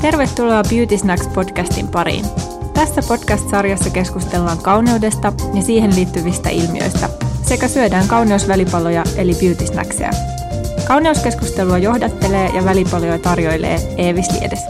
Tervetuloa 0.00 0.62
Beauty 0.70 0.98
Snacks 0.98 1.28
podcastin 1.28 1.88
pariin. 1.88 2.24
Tässä 2.74 3.00
podcast-sarjassa 3.08 3.90
keskustellaan 3.90 4.58
kauneudesta 4.58 5.32
ja 5.54 5.62
siihen 5.62 5.94
liittyvistä 5.94 6.48
ilmiöistä 6.48 7.08
sekä 7.42 7.68
syödään 7.68 8.08
kauneusvälipaloja 8.08 9.04
eli 9.16 9.32
beauty 9.40 9.66
snacksia. 9.66 10.10
Kauneuskeskustelua 10.88 11.78
johdattelee 11.78 12.48
ja 12.54 12.64
välipaloja 12.64 13.18
tarjoilee 13.18 13.78
Eevis 13.96 14.30
Liedes. 14.30 14.60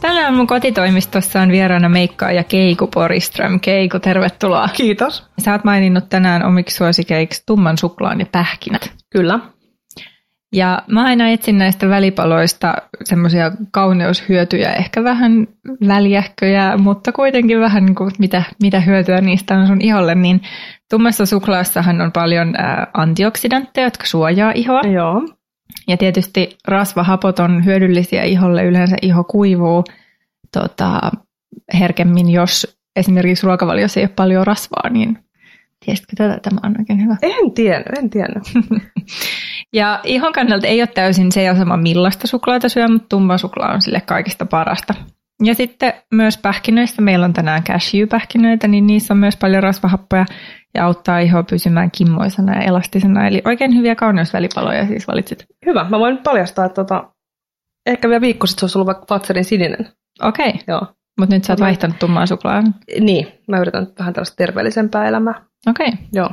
Tänään 0.00 0.34
mun 0.34 0.46
kotitoimistossa 0.46 1.40
on 1.40 1.48
vieraana 1.48 1.88
meikkaaja 1.88 2.44
Keiku 2.44 2.86
Poriström. 2.86 3.60
Keiku, 3.60 3.98
tervetuloa. 3.98 4.68
Kiitos. 4.72 5.26
Sä 5.44 5.52
oot 5.52 5.64
maininnut 5.64 6.08
tänään 6.08 6.44
omiksi 6.44 6.76
suosikeiksi 6.76 7.42
tumman 7.46 7.78
suklaan 7.78 8.20
ja 8.20 8.26
pähkinät. 8.32 8.92
Kyllä. 9.10 9.40
Ja 10.52 10.82
mä 10.86 11.04
aina 11.04 11.28
etsin 11.28 11.58
näistä 11.58 11.88
välipaloista 11.88 12.74
semmoisia 13.04 13.52
kauneushyötyjä, 13.70 14.72
ehkä 14.72 15.04
vähän 15.04 15.46
väljähköjä, 15.88 16.76
mutta 16.76 17.12
kuitenkin 17.12 17.60
vähän 17.60 17.86
niin 17.86 17.94
kuin 17.94 18.10
mitä, 18.18 18.42
mitä 18.62 18.80
hyötyä 18.80 19.20
niistä 19.20 19.58
on 19.58 19.66
sun 19.66 19.80
iholle, 19.80 20.14
niin 20.14 20.42
tummassa 20.90 21.26
suklaassahan 21.26 22.00
on 22.00 22.12
paljon 22.12 22.54
antioksidantteja, 22.94 23.86
jotka 23.86 24.06
suojaa 24.06 24.52
ihoa. 24.54 24.80
Joo. 24.80 25.22
Ja 25.88 25.96
tietysti 25.96 26.58
rasvahapot 26.68 27.38
on 27.38 27.64
hyödyllisiä 27.64 28.22
iholle, 28.22 28.64
yleensä 28.64 28.96
iho 29.02 29.24
kuivuu 29.24 29.84
tota, 30.52 31.00
herkemmin, 31.78 32.30
jos 32.30 32.78
esimerkiksi 32.96 33.46
ruokavaliossa 33.46 34.00
ei 34.00 34.04
ole 34.04 34.12
paljon 34.16 34.46
rasvaa, 34.46 34.88
niin 34.90 35.18
tiesitkö 35.84 36.16
tätä? 36.16 36.38
Tämä 36.42 36.60
on 36.62 36.74
oikein 36.78 37.02
hyvä. 37.02 37.16
En 37.22 37.52
tiennyt, 37.54 37.98
en 37.98 38.10
tiennyt. 38.10 38.42
Ja 39.72 40.00
ihon 40.04 40.32
kannalta 40.32 40.66
ei 40.66 40.80
ole 40.80 40.86
täysin 40.86 41.32
se 41.32 41.42
ja 41.42 41.54
sama 41.54 41.76
millaista 41.76 42.26
suklaata 42.26 42.68
syö, 42.68 42.88
mutta 42.88 43.06
tumma 43.08 43.38
suklaa 43.38 43.72
on 43.72 43.82
sille 43.82 44.00
kaikista 44.00 44.46
parasta. 44.46 44.94
Ja 45.42 45.54
sitten 45.54 45.92
myös 46.14 46.38
pähkinöistä, 46.38 47.02
meillä 47.02 47.24
on 47.24 47.32
tänään 47.32 47.62
cashew-pähkinöitä, 47.64 48.68
niin 48.68 48.86
niissä 48.86 49.14
on 49.14 49.18
myös 49.18 49.36
paljon 49.36 49.62
rasvahappoja 49.62 50.24
ja 50.74 50.84
auttaa 50.84 51.18
ihoa 51.18 51.42
pysymään 51.42 51.90
kimmoisena 51.90 52.54
ja 52.56 52.62
elastisena. 52.62 53.26
Eli 53.26 53.42
oikein 53.44 53.76
hyviä 53.76 53.94
kauneusvälipaloja 53.94 54.86
siis 54.86 55.08
valitsit. 55.08 55.46
Hyvä, 55.66 55.86
mä 55.90 55.98
voin 55.98 56.18
paljastaa, 56.18 56.64
että 56.64 56.74
tota, 56.74 57.10
ehkä 57.86 58.08
vielä 58.08 58.20
viikko 58.20 58.46
sitten 58.46 58.60
se 58.60 58.64
olisi 58.64 58.78
ollut 58.78 58.86
vaikka 58.86 59.06
Fatserin 59.08 59.44
sininen. 59.44 59.88
Okei, 60.22 60.48
okay. 60.48 60.60
Joo. 60.68 60.86
mutta 61.20 61.34
nyt 61.34 61.44
sä 61.44 61.52
oot 61.52 61.60
Mä- 61.60 61.66
vaihtanut 61.66 61.98
tummaan 61.98 62.28
suklaan. 62.28 62.74
Niin, 63.00 63.26
mä 63.48 63.58
yritän 63.58 63.86
vähän 63.98 64.14
tällaista 64.14 64.36
terveellisempää 64.36 65.08
elämää. 65.08 65.34
Okei. 65.66 65.88
Okay. 65.88 65.98
Joo. 66.12 66.30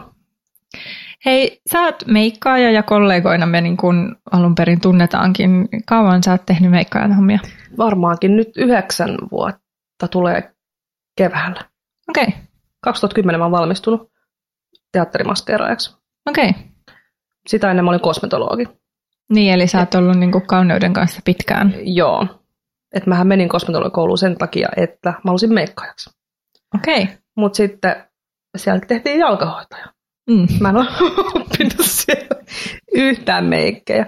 Hei, 1.27 1.61
sä 1.71 1.81
oot 1.81 1.95
meikkaaja 2.05 2.71
ja 2.71 2.83
kollegoina 2.83 3.45
me 3.45 3.61
niin 3.61 3.77
kun 3.77 4.15
alun 4.31 4.55
perin 4.55 4.81
tunnetaankin. 4.81 5.69
Kauan 5.85 6.23
sä 6.23 6.31
oot 6.31 6.45
tehnyt 6.45 6.71
meikkaajan 6.71 7.13
hommia? 7.13 7.39
Varmaankin 7.77 8.35
nyt 8.35 8.57
yhdeksän 8.57 9.17
vuotta 9.31 10.07
tulee 10.11 10.53
keväällä. 11.17 11.61
Okei, 12.09 12.23
okay. 12.23 12.39
2010 12.83 13.39
mä 13.39 13.45
oon 13.45 13.51
valmistunut 13.51 14.11
teatterimaskeeraajaksi. 14.91 15.97
okei. 16.29 16.49
Okay. 16.49 16.61
Sitä 17.47 17.69
ennen 17.69 17.85
mä 17.85 17.91
olin 17.91 18.01
kosmetologi. 18.01 18.67
Niin, 19.29 19.53
eli 19.53 19.67
sä 19.67 19.79
oot 19.79 19.95
ollut 19.95 20.17
niin 20.17 20.31
kuin 20.31 20.47
kauneuden 20.47 20.93
kanssa 20.93 21.21
pitkään. 21.25 21.73
Joo. 21.81 22.27
Että 22.95 23.09
mähän 23.09 23.27
menin 23.27 23.49
kosmetologikouluun 23.49 24.17
sen 24.17 24.37
takia, 24.37 24.69
että 24.77 25.09
mä 25.09 25.21
halusin 25.25 25.53
meikkaajaksi. 25.53 26.09
Okei. 26.75 27.03
Okay. 27.03 27.15
Mutta 27.35 27.57
sitten 27.57 27.95
sieltä 28.57 28.85
tehtiin 28.85 29.19
jalkahoitoja. 29.19 29.86
Mm. 30.29 30.47
Mä 30.59 30.69
en 30.69 30.77
ole 30.77 30.87
oppinut 31.35 31.81
siellä 31.81 32.41
yhtään 32.95 33.45
meikkejä. 33.45 34.05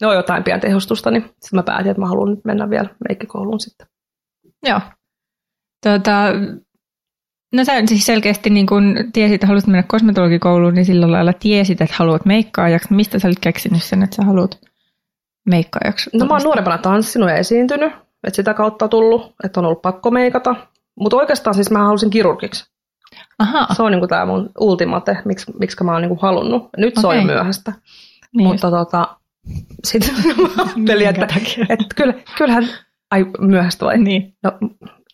No 0.00 0.12
jotain 0.12 0.44
pientä 0.44 0.66
tehostusta, 0.66 1.10
niin 1.10 1.22
sitten 1.22 1.38
mä 1.52 1.62
päätin, 1.62 1.90
että 1.90 2.00
mä 2.00 2.06
haluan 2.06 2.30
nyt 2.30 2.44
mennä 2.44 2.70
vielä 2.70 2.88
meikkikouluun 3.08 3.60
sitten. 3.60 3.86
Joo. 4.66 4.80
Tota, 5.84 6.32
no 7.54 7.64
sä 7.64 7.72
siis 7.86 8.06
selkeästi 8.06 8.50
niin 8.50 8.66
kun 8.66 8.94
tiesit, 9.12 9.34
että 9.34 9.46
haluaisit 9.46 9.68
mennä 9.68 9.82
kosmetologikouluun, 9.82 10.74
niin 10.74 10.84
sillä 10.84 11.12
lailla 11.12 11.32
tiesit, 11.32 11.80
että 11.80 11.96
haluat 11.98 12.24
meikkaajaksi. 12.24 12.94
Mistä 12.94 13.18
sä 13.18 13.28
olit 13.28 13.40
keksinyt 13.40 13.82
sen, 13.82 14.02
että 14.02 14.16
sä 14.16 14.22
haluat 14.22 14.60
meikkaajaksi? 15.46 16.10
No 16.12 16.26
mä 16.26 16.34
oon 16.34 16.42
nuorempana 16.42 16.78
tanssinut 16.78 17.28
ja 17.28 17.36
esiintynyt, 17.36 17.92
että 18.26 18.36
sitä 18.36 18.54
kautta 18.54 18.88
tullut, 18.88 19.34
että 19.44 19.60
on 19.60 19.66
ollut 19.66 19.82
pakko 19.82 20.10
meikata. 20.10 20.56
Mutta 21.00 21.16
oikeastaan 21.16 21.54
siis 21.54 21.70
mä 21.70 21.78
halusin 21.78 22.10
kirurgiksi. 22.10 22.75
Aha, 23.38 23.74
Se 23.74 23.82
on 23.82 23.92
niinku 23.92 24.06
tää 24.06 24.26
mun 24.26 24.50
ultimate, 24.60 25.18
miksi, 25.24 25.52
miksi 25.58 25.84
mä 25.84 25.92
oon 25.92 26.02
niinku 26.02 26.18
halunnut. 26.22 26.68
Nyt 26.76 26.94
se 27.00 27.06
on 27.06 27.16
jo 27.16 27.22
myöhäistä. 27.22 27.72
niin 28.36 28.48
Mutta 28.48 28.70
tota, 28.70 29.16
sitten 29.84 30.14
mä 30.42 30.48
ajattelin, 30.58 31.08
että, 31.08 31.26
että 31.68 31.94
kyllä, 31.96 32.14
kyllähän, 32.38 32.68
ai 33.10 33.26
myöhäistä 33.38 33.84
vai? 33.84 33.98
Niin, 33.98 34.36
No, 34.42 34.52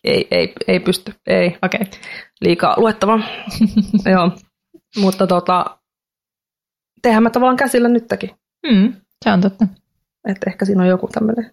ei, 0.03 0.27
ei, 0.31 0.53
ei 0.67 0.79
pysty, 0.79 1.13
ei. 1.27 1.57
okei. 1.61 1.81
Okay. 1.81 1.99
liikaa 2.41 2.75
luettavaa. 2.77 3.19
Joo. 4.11 4.31
Mutta 4.97 5.27
tota, 5.27 5.77
tehdään 7.01 7.23
mä 7.23 7.29
tavallaan 7.29 7.57
käsillä 7.57 7.89
nytkin. 7.89 8.29
Mm, 8.71 8.93
se 9.23 9.31
on 9.31 9.41
totta. 9.41 9.67
Että 10.27 10.49
ehkä 10.49 10.65
siinä 10.65 10.81
on 10.81 10.89
joku 10.89 11.07
tämmöinen, 11.07 11.51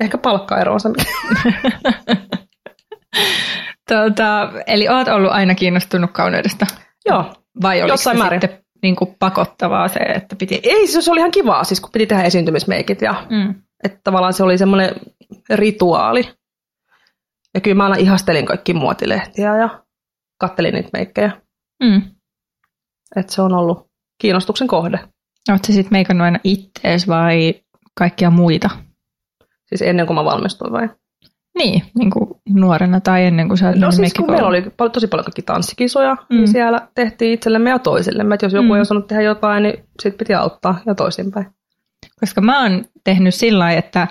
ehkä 0.00 0.18
palkkaero 0.18 0.72
on 0.72 0.80
se, 0.80 0.88
tota, 3.88 4.52
eli 4.66 4.88
oot 4.88 5.08
ollut 5.08 5.32
aina 5.32 5.54
kiinnostunut 5.54 6.10
kauneudesta? 6.12 6.66
Joo. 7.06 7.34
Vai 7.62 7.82
oliko 7.82 7.96
se 7.96 8.14
määrin. 8.14 8.40
sitten 8.40 8.64
niin 8.82 8.96
kuin 8.96 9.16
pakottavaa 9.18 9.88
se, 9.88 9.98
että 10.00 10.36
piti... 10.36 10.60
Ei, 10.62 10.86
siis 10.86 11.04
se 11.04 11.10
oli 11.10 11.18
ihan 11.20 11.30
kivaa, 11.30 11.64
siis 11.64 11.80
kun 11.80 11.90
piti 11.92 12.06
tehdä 12.06 12.22
esiintymismeikit. 12.22 13.02
Ja, 13.02 13.26
Mm. 13.30 13.54
että 13.84 14.00
tavallaan 14.04 14.32
se 14.32 14.42
oli 14.42 14.58
semmoinen 14.58 14.94
rituaali. 15.50 16.24
Ja 17.54 17.60
kyllä 17.60 17.76
mä 17.76 17.84
aina 17.84 17.96
ihastelin 17.96 18.46
kaikki 18.46 18.74
muotilehtiä 18.74 19.56
ja 19.56 19.82
kattelin 20.40 20.74
niitä 20.74 20.90
meikkejä. 20.92 21.30
Mm. 21.82 22.02
Että 23.16 23.32
se 23.32 23.42
on 23.42 23.52
ollut 23.54 23.90
kiinnostuksen 24.20 24.68
kohde. 24.68 25.00
Oletko 25.50 25.66
sitten 25.66 25.92
meikannut 25.92 26.24
aina 26.24 26.38
ittees 26.44 27.08
vai 27.08 27.54
kaikkia 27.94 28.30
muita? 28.30 28.70
Siis 29.66 29.82
ennen 29.82 30.06
kuin 30.06 30.14
mä 30.14 30.24
valmistuin 30.24 30.72
vai? 30.72 30.88
Niin, 31.58 31.82
niin 31.98 32.10
kuin 32.10 32.30
nuorena 32.48 33.00
tai 33.00 33.24
ennen 33.24 33.48
kuin 33.48 33.58
sä 33.58 33.72
No 33.72 33.92
siis 33.92 34.14
kun 34.14 34.30
meillä 34.30 34.48
oli 34.48 34.64
tosi 34.92 35.06
paljon 35.06 35.24
kaikki 35.24 35.42
tanssikisoja, 35.42 36.14
mm. 36.14 36.20
Mm. 36.30 36.36
niin 36.36 36.48
siellä 36.48 36.88
tehtiin 36.94 37.32
itsellemme 37.32 37.70
ja 37.70 37.78
toisillemme. 37.78 38.34
Että 38.34 38.46
jos 38.46 38.52
joku 38.52 38.68
Mm. 38.68 38.74
ei 38.74 38.80
osannut 38.80 39.06
tehdä 39.06 39.22
jotain, 39.22 39.62
niin 39.62 39.84
sit 40.02 40.16
piti 40.16 40.34
auttaa 40.34 40.80
ja 40.86 40.94
toisinpäin. 40.94 41.46
Koska 42.20 42.40
mä 42.40 42.62
oon 42.62 42.84
tehnyt 43.04 43.34
sillä 43.34 43.58
lailla, 43.58 43.78
että 43.78 44.08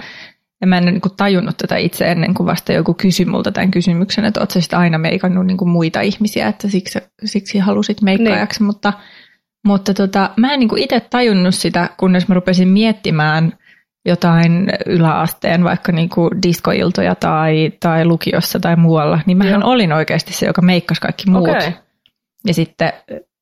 ja 0.62 0.68
mä 0.68 0.78
en 0.78 0.86
niin 0.86 1.02
kuin 1.02 1.16
tajunnut 1.18 1.58
tätä 1.58 1.78
itse 1.78 2.12
ennen 2.12 2.34
kuin 2.34 2.48
vasta 2.48 2.74
joku 2.74 2.94
kysyi 2.94 3.26
multa 3.26 3.52
tämän 3.52 3.72
kysymyksen, 3.72 4.26
että 4.26 4.40
oot 4.40 4.52
sä 4.52 4.62
sitten 4.62 4.80
aina 4.80 4.98
meikannut 4.98 5.46
niin 5.46 5.58
kuin 5.58 5.70
muita 5.70 6.02
ihmisiä, 6.02 6.48
että 6.48 6.68
siksi, 6.68 7.00
siksi 7.26 7.60
halusit 7.60 8.02
meikkaajaksi, 8.02 8.64
mutta, 8.64 8.94
mutta 9.66 9.94
tota, 9.94 10.30
mä 10.38 10.54
en 10.54 10.60
niin 10.60 10.70
kuin 10.70 10.84
itse 10.84 11.00
tajunnut 11.00 11.56
sitä, 11.56 11.90
kunnes 11.98 12.28
mä 12.28 12.36
rupesin 12.36 12.68
miettimään 12.68 13.54
jotain 14.08 14.70
yläasteen, 14.86 15.64
vaikka 15.64 15.92
niin 15.92 16.10
kuin 16.10 16.42
diskoiltoja 16.44 17.16
tai, 17.16 17.72
tai 17.80 18.06
lukiossa 18.06 18.60
tai 18.60 18.76
muualla, 18.76 19.20
niin 19.26 19.38
mähän 19.38 19.62
Joo. 19.62 19.70
olin 19.70 19.94
oikeasti 19.94 20.34
se, 20.34 20.46
joka 20.46 20.62
meikkasi 20.62 21.02
kaikki 21.02 21.30
muut. 21.30 21.50
Okei. 21.50 21.74
Ja 22.48 22.54
sitten 22.54 22.94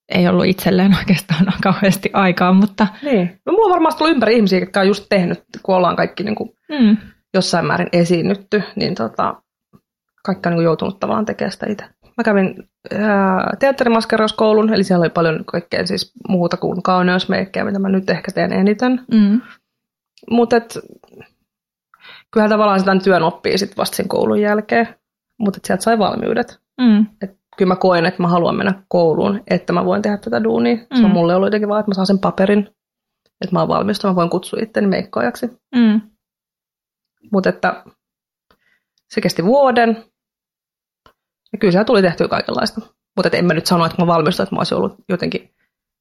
ei 0.10 0.28
ollut 0.28 0.46
itselleen 0.46 0.96
oikeastaan 1.00 1.46
kauheasti 1.64 2.10
aikaa, 2.14 2.54
mutta 2.54 2.88
Niin. 3.02 3.40
No, 3.46 3.54
mulla 3.54 3.66
on 3.66 3.72
varmasti 3.72 3.98
tullut 3.98 4.14
ympäri 4.14 4.36
ihmisiä, 4.36 4.60
jotka 4.60 4.80
on 4.80 4.88
just 4.88 5.06
tehnyt, 5.10 5.44
kun 5.64 5.76
ollaan 5.76 5.96
kaikki 5.96 6.24
niin 6.24 6.36
kuin 6.36 6.50
mm, 6.70 6.98
jossain 7.34 7.66
määrin 7.66 7.90
esiinnytty, 7.94 8.64
niin 8.76 8.96
tota, 8.96 9.36
kaikki 10.26 10.50
on 10.50 10.52
niin 10.52 10.58
kuin 10.58 10.64
joutunut 10.64 11.00
tavallaan 11.00 11.26
tekemään 11.26 11.52
sitä 11.52 11.66
itse. 11.70 11.86
Mä 12.18 12.24
kävin 12.24 12.70
ää, 13.00 13.54
teatterimaskerauskoulun, 13.60 14.74
eli 14.74 14.84
siellä 14.84 15.04
oli 15.04 15.10
paljon 15.10 15.46
kaikkea 15.46 15.86
siis 15.86 16.14
muuta 16.30 16.58
kuin 16.58 16.84
kauneusmeikkejä, 16.84 17.66
mitä 17.66 17.80
mä 17.80 17.90
nyt 17.90 18.10
ehkä 18.10 18.32
teen 18.32 18.54
eniten. 18.54 19.02
mm, 19.12 19.42
Mutta 20.32 20.56
kyllähän 22.32 22.50
tavallaan 22.50 22.80
sitä 22.80 22.92
työn 23.04 23.24
oppii 23.24 23.58
sit 23.58 23.78
vasta 23.78 23.98
sen 23.98 24.08
koulun 24.08 24.42
jälkeen, 24.42 24.88
mutta 25.40 25.60
sieltä 25.64 25.84
sai 25.84 26.00
valmiudet. 26.00 26.60
mm, 26.82 27.06
Et 27.22 27.40
kyllä 27.58 27.70
mä 27.70 27.76
koen, 27.76 28.06
että 28.06 28.22
mä 28.22 28.28
haluan 28.28 28.56
mennä 28.56 28.84
kouluun, 28.88 29.44
että 29.50 29.74
mä 29.74 29.86
voin 29.86 30.02
tehdä 30.02 30.18
tätä 30.18 30.44
duunia. 30.44 30.78
Se 30.78 31.00
Mm. 31.00 31.06
on 31.06 31.12
mulle 31.12 31.36
ollut 31.36 31.48
jotenkin 31.48 31.70
vaan, 31.70 31.80
että 31.80 31.90
mä 31.90 31.94
saan 31.94 32.08
sen 32.08 32.20
paperin, 32.20 32.60
että 33.42 33.56
mä 33.56 33.60
oon 33.60 33.68
valmistunut, 33.68 34.16
mä 34.16 34.20
voin 34.20 34.30
kutsua 34.30 34.60
itteni 34.62 34.88
meikkaajaksi. 34.88 35.48
mm. 35.76 36.02
Mutta 37.32 37.50
että 37.50 37.84
se 39.14 39.22
kesti 39.22 39.46
vuoden. 39.46 40.04
Ja 41.54 41.60
kyllä 41.60 41.72
siellä 41.72 41.86
tuli 41.86 42.02
tehtyä 42.02 42.28
kaikenlaista. 42.28 42.82
Mutta 43.16 43.30
en 43.38 43.46
mä 43.46 43.54
nyt 43.54 43.66
sano, 43.66 43.86
että 43.86 44.02
mä 44.02 44.08
valmistuin, 44.08 44.44
että 44.46 44.56
mä 44.56 44.60
olisin 44.60 44.78
ollut 44.78 44.96
jotenkin 45.10 45.56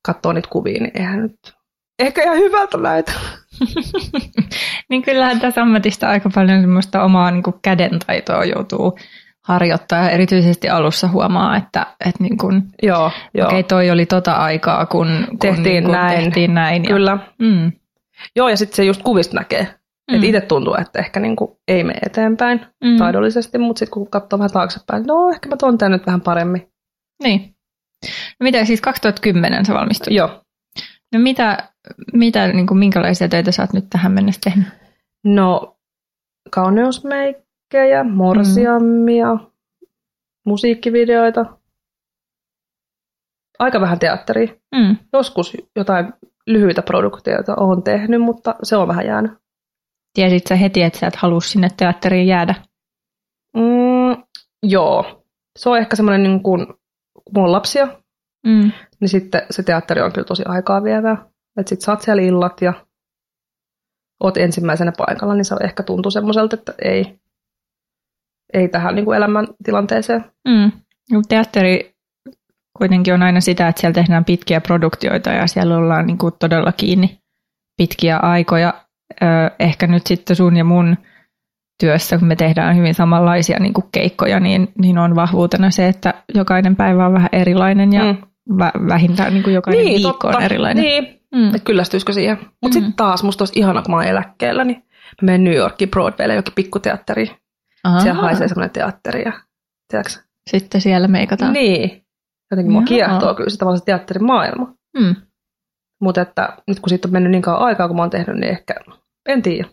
katsoa 0.06 0.32
niitä 0.32 0.49
kuvia, 0.52 0.81
niin 0.82 0.90
eihän 0.94 1.22
nyt 1.22 1.55
ehkä 1.99 2.22
ihan 2.22 2.37
hyvältä 2.38 2.78
näytä. 2.78 3.12
niin 4.91 5.03
kyllähän 5.03 5.41
tässä 5.41 5.62
ammatista 5.62 6.09
aika 6.09 6.31
paljon 6.35 6.61
semmoista 6.61 7.03
omaa 7.03 7.31
niin 7.31 7.43
kuin 7.43 7.56
kädentaitoa 7.62 8.45
joutuu 8.45 8.99
harjoittaa. 9.45 10.03
Ja 10.05 10.11
erityisesti 10.11 10.69
alussa 10.69 11.09
huomaa, 11.09 11.56
että, 11.56 11.87
että 12.06 12.23
niin 12.23 12.39
kuin, 12.39 12.62
Joo, 12.83 13.11
joo. 13.35 13.47
okei, 13.47 13.62
toi 13.62 13.91
oli 13.91 14.06
tota 14.06 14.33
aikaa, 14.33 14.87
kun, 14.87 15.09
kun 15.29 15.39
Tehtiin 15.39 15.65
niin 15.65 15.85
kuin 15.85 15.93
näin. 15.93 16.25
tehtiin 16.25 16.55
näin. 16.55 16.85
Ja, 16.85 16.91
Kyllä. 16.91 17.19
Mm, 17.39 17.73
Joo, 18.37 18.49
ja 18.49 18.56
sitten 18.56 18.77
se 18.77 18.85
just 18.85 19.03
kuvista 19.03 19.35
näkee. 19.37 19.62
Mm. 20.11 20.15
Että 20.15 20.27
itse 20.27 20.41
tuntuu, 20.41 20.75
että 20.81 20.99
ehkä 20.99 21.21
niinku 21.21 21.61
ei 21.69 21.85
mene 21.85 21.99
eteenpäin 22.06 22.67
mm. 22.85 22.97
taidollisesti, 22.97 23.59
mutta 23.59 23.79
sitten 23.79 23.93
kun 23.93 24.11
katsoo 24.11 24.39
vähän 24.39 24.51
taaksepäin, 24.51 25.01
niin 25.03 25.06
no 25.06 25.31
ehkä 25.31 25.49
mä 25.49 25.56
tuon 25.56 25.79
tämän 25.79 25.93
nyt 25.93 26.06
vähän 26.06 26.21
paremmin. 26.21 26.69
Niin. 27.23 27.55
No 28.41 28.45
mitä 28.45 28.65
siis 28.65 28.81
2010 28.81 29.65
sä 29.65 29.75
valmistuit? 29.75 30.17
Joo. 30.17 30.41
No 31.15 31.21
mitä, 31.21 31.69
mitä 32.12 32.48
niin 32.48 32.66
kuin, 32.66 32.78
minkälaisia 32.78 33.28
töitä 33.28 33.52
sä 33.52 33.62
oot 33.62 33.72
nyt 33.72 33.90
tähän 33.90 34.12
mennessä 34.12 34.40
tehnyt? 34.44 34.69
No 35.25 35.76
kauneusmeikkejä, 36.50 38.04
morsiammia, 38.04 39.34
mm. 39.34 39.46
musiikkivideoita, 40.46 41.46
aika 43.58 43.81
vähän 43.81 43.98
teatteria. 43.98 44.54
Mm. 44.75 44.96
Joskus 45.12 45.56
jotain 45.76 46.12
lyhyitä 46.46 46.82
produktioita 46.82 47.56
olen 47.56 47.82
tehnyt, 47.82 48.22
mutta 48.22 48.54
se 48.62 48.76
on 48.76 48.88
vähän 48.88 49.06
jäänyt. 49.06 49.32
Tiesit 50.14 50.46
sä 50.46 50.56
heti, 50.56 50.82
että 50.82 50.98
sä 50.98 51.06
et 51.06 51.16
halua 51.16 51.40
sinne 51.40 51.69
teatteriin 51.76 52.26
jäädä? 52.26 52.54
Mm, 53.56 54.22
joo. 54.62 55.25
Se 55.58 55.70
on 55.70 55.78
ehkä 55.78 55.96
semmoinen, 55.96 56.22
niin 56.22 56.42
kuin, 56.42 56.66
kun 56.66 56.78
mulla 57.34 57.48
on 57.48 57.52
lapsia, 57.52 57.86
mm. 58.46 58.72
niin 59.00 59.08
sitten 59.08 59.42
se 59.50 59.62
teatteri 59.62 60.00
on 60.00 60.12
kyllä 60.12 60.25
tosi 60.25 60.42
aikaa 60.46 60.84
vievää. 60.84 61.33
Että 61.61 61.69
sit 61.69 61.81
sä 61.81 61.93
oot 61.93 62.03
siellä 62.03 62.23
illat 62.23 62.62
ja 62.62 62.73
oot 64.23 64.37
ensimmäisenä 64.37 64.93
paikalla, 64.99 65.35
niin 65.35 65.45
se 65.45 65.55
ehkä 65.65 65.83
tuntuu 65.83 66.11
semmoiselta, 66.11 66.56
että 66.56 66.75
ei, 66.85 67.19
ei 68.53 68.69
tähän 68.69 68.95
niin 68.95 69.05
kuin 69.05 69.17
elämäntilanteeseen. 69.17 70.25
Mm. 70.49 70.73
Teatteri 71.29 71.95
kuitenkin 72.79 73.15
on 73.15 73.23
aina 73.23 73.41
sitä, 73.41 73.69
että 73.69 73.81
siellä 73.81 73.95
tehdään 73.95 74.25
pitkiä 74.25 74.61
produktioita 74.61 75.31
ja 75.31 75.47
siellä 75.47 75.77
ollaan 75.77 76.06
niin 76.06 76.19
kuin 76.19 76.35
todella 76.39 76.73
kiinni 76.73 77.19
pitkiä 77.77 78.17
aikoja. 78.17 78.75
Ehkä 79.59 79.87
nyt 79.87 80.06
sitten 80.06 80.37
sun 80.37 80.56
ja 80.56 80.65
mun 80.65 80.97
työssä, 81.81 82.19
kun 82.19 82.29
me 82.29 82.37
tehdään 82.37 82.77
hyvin 82.77 82.95
samanlaisia 82.95 83.59
niin 83.59 83.75
kuin 83.75 83.85
keikkoja, 83.93 84.41
niin, 84.41 84.69
niin 84.79 84.99
on 84.99 85.15
vahvuutena 85.15 85.71
se, 85.71 85.89
että 85.89 86.15
jokainen 86.35 86.77
päivä 86.77 87.06
on 87.06 87.12
vähän 87.12 87.29
erilainen 87.33 87.93
ja 87.93 88.12
mm. 88.12 88.19
vä- 88.53 88.89
vähintään 88.89 89.33
niin 89.33 89.43
kuin 89.43 89.55
jokainen 89.55 89.85
niin, 89.85 90.03
viikko 90.03 90.12
totta. 90.12 90.39
on 90.39 90.43
erilainen. 90.43 90.85
Niin, 90.85 91.21
mm. 91.34 91.46
että 91.46 91.64
kyllästyisikö 91.64 92.12
siihen. 92.12 92.38
Mutta 92.38 92.66
mm. 92.66 92.72
sitten 92.72 92.92
taas 92.92 93.22
musta 93.22 93.42
olisi 93.42 93.58
ihana, 93.58 93.82
kun 93.82 93.90
mä 93.90 93.96
oon 93.96 94.06
eläkkeellä, 94.06 94.64
niin 94.64 94.76
mä 95.22 95.26
menen 95.26 95.44
New 95.44 95.54
Yorkin 95.54 95.90
Broadwaylle 95.90 96.34
jokin 96.34 96.54
pikkuteatteri. 96.54 97.36
Aha. 97.84 98.00
Siellä 98.00 98.20
haisee 98.20 98.48
semmoinen 98.48 98.70
teatteri 98.70 99.22
ja 99.22 99.32
tiedätkö? 99.88 100.12
Sitten 100.50 100.81
siellä 100.81 101.08
meikataan. 101.08 101.52
Niin. 101.52 102.04
Jotenkin 102.50 102.72
mua 102.72 102.82
kiehtoo 102.82 103.34
kyllä 103.34 103.50
se 103.50 103.56
tavallaan 103.56 103.78
se 103.78 103.84
teatterin 103.84 104.25
maailma. 104.25 104.75
Mm. 104.98 105.16
Mutta 106.00 106.20
että 106.20 106.56
nyt 106.69 106.81
kun 106.81 106.88
siitä 106.88 107.08
on 107.08 107.12
mennyt 107.12 107.32
niin 107.32 107.42
kauan 107.42 107.62
aikaa, 107.62 107.88
kun 107.88 107.96
mä 107.96 108.02
oon 108.02 108.10
tehnyt, 108.10 108.36
niin 108.36 108.50
ehkä 108.50 108.75
en 109.26 109.42
tiedä. 109.42 109.69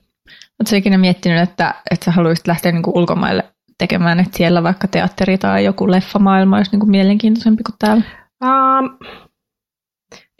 Oletko 0.59 0.75
ikinä 0.75 0.97
miettinyt, 0.97 1.41
että, 1.41 1.75
että 1.91 2.05
sä 2.05 2.11
haluaisit 2.11 2.47
lähteä 2.47 2.71
niin 2.71 2.83
kuin 2.83 2.97
ulkomaille 2.97 3.43
tekemään, 3.77 4.19
että 4.19 4.37
siellä 4.37 4.63
vaikka 4.63 4.87
teatteri 4.87 5.37
tai 5.37 5.65
joku 5.65 5.91
leffamaailma 5.91 6.57
olisi 6.57 6.71
niin 6.71 6.79
kuin 6.79 6.91
mielenkiintoisempi 6.91 7.63
kuin 7.63 7.75
täällä? 7.79 8.03
Um, 8.43 8.97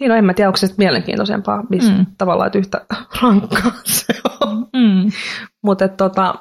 niin, 0.01 0.09
no 0.09 0.15
en 0.15 0.25
mä 0.25 0.33
tiedä, 0.33 0.49
onko 0.49 0.57
se 0.57 0.67
mielenkiintoisempaa, 0.77 1.63
missä 1.69 1.93
mm. 1.93 2.05
tavallaan, 2.17 2.47
että 2.47 2.59
yhtä 2.59 2.85
rankkaa 3.21 3.71
se 3.83 4.13
on. 4.41 4.57
Mm. 4.57 5.11
Mutta 5.63 5.87
tota, 5.87 6.33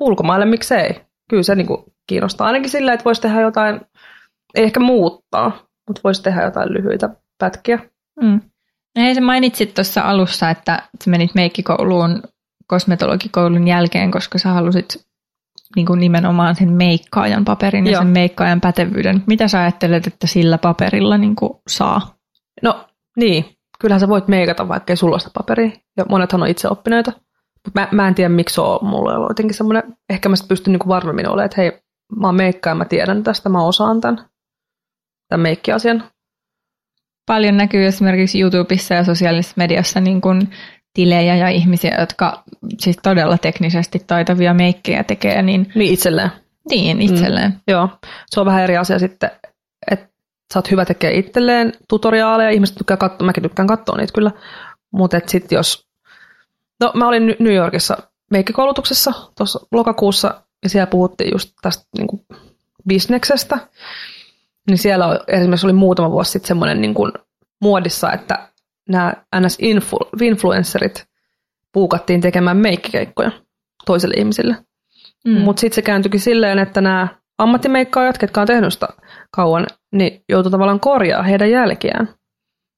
ulkomaille 0.00 0.46
miksei. 0.46 1.00
Kyllä 1.30 1.42
se 1.42 1.54
niinku 1.54 1.92
kiinnostaa 2.06 2.46
ainakin 2.46 2.70
sillä, 2.70 2.92
että 2.92 3.04
voisi 3.04 3.20
tehdä 3.20 3.40
jotain, 3.40 3.80
ei 4.54 4.64
ehkä 4.64 4.80
muuttaa, 4.80 5.66
mutta 5.88 6.00
voisi 6.04 6.22
tehdä 6.22 6.42
jotain 6.42 6.72
lyhyitä 6.72 7.08
pätkiä. 7.38 7.78
Mm. 8.22 8.40
No 8.96 9.02
hei, 9.02 9.14
sä 9.14 9.20
mainitsit 9.20 9.74
tuossa 9.74 10.02
alussa, 10.02 10.50
että 10.50 10.82
sä 11.04 11.10
menit 11.10 11.34
meikkikouluun 11.34 12.22
kosmetologikoulun 12.66 13.68
jälkeen, 13.68 14.10
koska 14.10 14.38
sä 14.38 14.48
halusit 14.48 15.06
niin 15.76 15.86
kuin 15.86 16.00
nimenomaan 16.00 16.56
sen 16.56 16.72
meikkaajan 16.72 17.44
paperin 17.44 17.86
ja 17.86 17.92
Joo. 17.92 18.02
sen 18.02 18.10
meikkaajan 18.10 18.60
pätevyyden. 18.60 19.22
Mitä 19.26 19.48
sä 19.48 19.60
ajattelet, 19.60 20.06
että 20.06 20.26
sillä 20.26 20.58
paperilla 20.58 21.18
niin 21.18 21.36
kuin 21.36 21.52
saa? 21.68 22.19
No 22.62 22.84
niin, 23.16 23.56
kyllähän 23.80 24.00
sä 24.00 24.08
voit 24.08 24.28
meikata 24.28 24.68
vaikka 24.68 24.92
ei 24.92 24.96
sulla 24.96 25.18
sitä 25.18 25.30
paperia. 25.34 25.70
Ja 25.96 26.04
monethan 26.08 26.42
on 26.42 26.48
itse 26.48 26.68
oppineita. 26.68 27.12
Mutta 27.64 27.80
mä, 27.80 27.88
mä, 27.92 28.08
en 28.08 28.14
tiedä, 28.14 28.28
miksi 28.28 28.54
se 28.54 28.60
on 28.60 28.78
mulla 28.82 29.16
on 29.16 29.26
jotenkin 29.30 29.54
semmoinen, 29.54 29.82
ehkä 30.10 30.28
mä 30.28 30.34
pystyn 30.48 30.72
niinku 30.72 30.88
varmemmin 30.88 31.28
olemaan, 31.28 31.44
että 31.44 31.60
hei, 31.60 31.72
mä 32.20 32.26
oon 32.28 32.34
meikkaa 32.34 32.70
ja 32.70 32.74
mä 32.74 32.84
tiedän 32.84 33.22
tästä, 33.22 33.48
mä 33.48 33.64
osaan 33.64 34.00
tämän, 34.00 34.24
tämän 35.28 35.42
meikkiasian. 35.42 36.04
Paljon 37.26 37.56
näkyy 37.56 37.86
esimerkiksi 37.86 38.40
YouTubessa 38.40 38.94
ja 38.94 39.04
sosiaalisessa 39.04 39.54
mediassa 39.56 40.00
niin 40.00 40.20
kun 40.20 40.48
tilejä 40.94 41.36
ja 41.36 41.48
ihmisiä, 41.48 42.00
jotka 42.00 42.42
siis 42.78 42.98
todella 43.02 43.38
teknisesti 43.38 43.98
taitavia 44.06 44.54
meikkejä 44.54 45.04
tekee. 45.04 45.42
Niin, 45.42 45.72
niin 45.74 45.92
itselleen. 45.92 46.30
Niin, 46.70 47.02
itselleen. 47.02 47.50
Mm, 47.50 47.60
joo, 47.68 47.88
se 48.26 48.40
on 48.40 48.46
vähän 48.46 48.62
eri 48.62 48.76
asia 48.76 48.98
sitten, 48.98 49.30
sä 50.52 50.58
oot 50.58 50.70
hyvä 50.70 50.84
tekee 50.84 51.18
itselleen 51.18 51.72
tutoriaaleja, 51.88 52.50
ihmiset 52.50 52.76
tykkää 52.76 52.96
katsoa, 52.96 53.26
mäkin 53.26 53.42
tykkään 53.42 53.68
katsoa 53.68 53.96
niitä 53.96 54.12
kyllä, 54.12 54.30
mutta 54.90 55.20
sitten 55.26 55.56
jos, 55.56 55.88
no 56.80 56.92
mä 56.94 57.08
olin 57.08 57.36
New 57.38 57.54
Yorkissa 57.54 57.96
meikkikoulutuksessa 58.30 59.12
tuossa 59.36 59.66
lokakuussa, 59.72 60.42
ja 60.62 60.68
siellä 60.68 60.86
puhuttiin 60.86 61.30
just 61.32 61.52
tästä 61.62 61.84
niin 61.98 62.06
kuin 62.06 62.26
bisneksestä, 62.88 63.58
niin 64.68 64.78
siellä 64.78 65.20
esimerkiksi 65.28 65.66
oli 65.66 65.72
muutama 65.72 66.10
vuosi 66.10 66.30
sitten 66.30 66.48
semmoinen 66.48 66.80
niin 66.80 66.94
kuin 66.94 67.12
muodissa, 67.60 68.12
että 68.12 68.48
nämä 68.88 69.14
NS-influencerit 69.36 71.06
puukattiin 71.72 72.20
tekemään 72.20 72.56
meikkikeikkoja 72.56 73.30
toisille 73.86 74.14
ihmisille. 74.14 74.56
Mm. 75.24 75.40
Mutta 75.40 75.60
sitten 75.60 75.74
se 75.74 75.82
kääntyikin 75.82 76.20
silleen, 76.20 76.58
että 76.58 76.80
nämä 76.80 77.08
ammattimeikkaajat, 77.38 78.18
ketkä 78.18 78.40
on 78.40 78.46
tehnyt 78.46 78.72
sitä 78.72 78.88
kauan, 79.36 79.66
niin 79.92 80.24
joutuu 80.28 80.50
tavallaan 80.50 80.80
korjaa 80.80 81.22
heidän 81.22 81.50
jälkeään. 81.50 82.08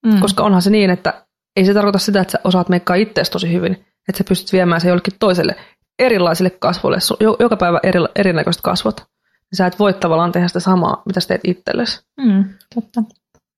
Mm. 0.06 0.20
Koska 0.20 0.44
onhan 0.44 0.62
se 0.62 0.70
niin, 0.70 0.90
että 0.90 1.26
ei 1.56 1.64
se 1.64 1.74
tarkoita 1.74 1.98
sitä, 1.98 2.20
että 2.20 2.32
sä 2.32 2.38
osaat 2.44 2.68
meikkaa 2.68 2.96
itseäsi 2.96 3.30
tosi 3.30 3.52
hyvin, 3.52 3.72
että 4.08 4.18
sä 4.18 4.24
pystyt 4.28 4.52
viemään 4.52 4.80
se 4.80 4.88
jollekin 4.88 5.14
toiselle 5.20 5.56
erilaisille 5.98 6.50
kasvoille, 6.50 6.98
joka 7.40 7.56
päivä 7.56 7.80
eri, 7.82 8.00
erinäköiset 8.16 8.62
kasvot. 8.62 9.00
Niin 9.26 9.56
sä 9.56 9.66
et 9.66 9.78
voi 9.78 9.94
tavallaan 9.94 10.32
tehdä 10.32 10.48
sitä 10.48 10.60
samaa, 10.60 11.02
mitä 11.06 11.20
sä 11.20 11.28
teet 11.28 11.40
itsellesi. 11.44 12.06
Mm, 12.20 12.44
totta. 12.74 13.02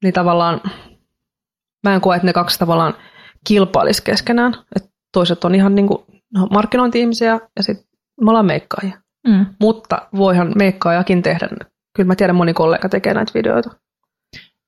Niin 0.03 0.15
tavallaan 0.15 0.61
mä 1.85 1.95
en 1.95 2.01
koe, 2.01 2.17
että 2.17 2.27
ne 2.27 2.33
kaksi 2.33 2.59
tavallaan 2.59 2.95
kilpailisi 3.47 4.03
keskenään. 4.03 4.55
Että 4.77 4.89
toiset 5.13 5.45
on 5.45 5.55
ihan 5.55 5.75
niin 5.75 5.87
kuin, 5.87 6.05
no, 6.35 6.47
markkinointi-ihmisiä 6.47 7.41
ja 7.57 7.63
sitten 7.63 7.87
me 8.21 8.31
ollaan 8.31 8.47
meikkaajia. 8.47 9.01
Mm. 9.27 9.47
Mutta 9.61 10.09
voihan 10.17 10.53
meikkaajakin 10.57 11.23
tehdä. 11.23 11.49
Kyllä 11.97 12.07
mä 12.07 12.15
tiedän, 12.17 12.37
moni 12.37 12.53
kollega 12.55 12.89
tekee 12.89 13.15
näitä 13.15 13.33
videoita. 13.35 13.71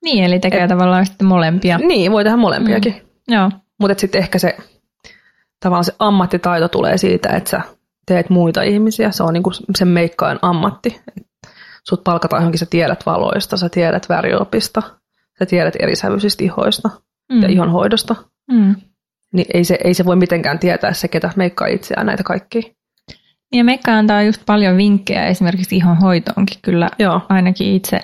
Niin, 0.04 0.24
eli 0.24 0.38
tekee 0.38 0.62
Et, 0.62 0.68
tavallaan 0.68 1.06
sitten 1.06 1.26
molempia. 1.26 1.78
Niin, 1.78 2.12
voi 2.12 2.24
tehdä 2.24 2.36
molempiakin. 2.36 2.92
Mm. 2.92 3.34
Joo. 3.34 3.50
Mutta 3.80 4.00
sitten 4.00 4.18
ehkä 4.18 4.38
se, 4.38 4.56
tavallaan 5.60 5.84
se 5.84 5.94
ammattitaito 5.98 6.68
tulee 6.68 6.98
siitä, 6.98 7.28
että 7.28 7.50
sä 7.50 7.60
teet 8.06 8.30
muita 8.30 8.62
ihmisiä. 8.62 9.10
Se 9.10 9.22
on 9.22 9.32
niinku 9.32 9.50
sen 9.76 9.88
meikkaajan 9.88 10.38
ammatti. 10.42 11.00
Sut 11.88 12.04
palkataan 12.04 12.42
johonkin, 12.42 12.58
sä 12.58 12.66
tiedät 12.66 13.06
valoista, 13.06 13.56
sä 13.56 13.68
tiedät 13.68 14.08
väriopista, 14.08 14.82
sä 15.38 15.46
tiedät 15.46 15.74
eri 15.80 15.96
sävyisistä 15.96 16.44
ihoista 16.44 16.90
mm. 17.32 17.42
ja 17.42 17.48
ihonhoidosta. 17.48 18.16
Mm. 18.52 18.74
Niin 19.32 19.46
ei 19.54 19.64
se, 19.64 19.78
ei 19.84 19.94
se 19.94 20.04
voi 20.04 20.16
mitenkään 20.16 20.58
tietää 20.58 20.92
se, 20.92 21.08
ketä 21.08 21.30
meikkaa 21.36 21.66
itseään 21.66 22.06
näitä 22.06 22.22
kaikkia. 22.22 22.62
Ja 23.56 23.64
Mekka 23.64 23.92
antaa 23.92 24.22
just 24.22 24.42
paljon 24.46 24.76
vinkkejä 24.76 25.26
esimerkiksi 25.26 25.76
ihon 25.76 25.96
hoitoonkin 25.96 26.58
kyllä 26.62 26.90
Joo. 26.98 27.20
ainakin 27.28 27.74
itse, 27.74 28.00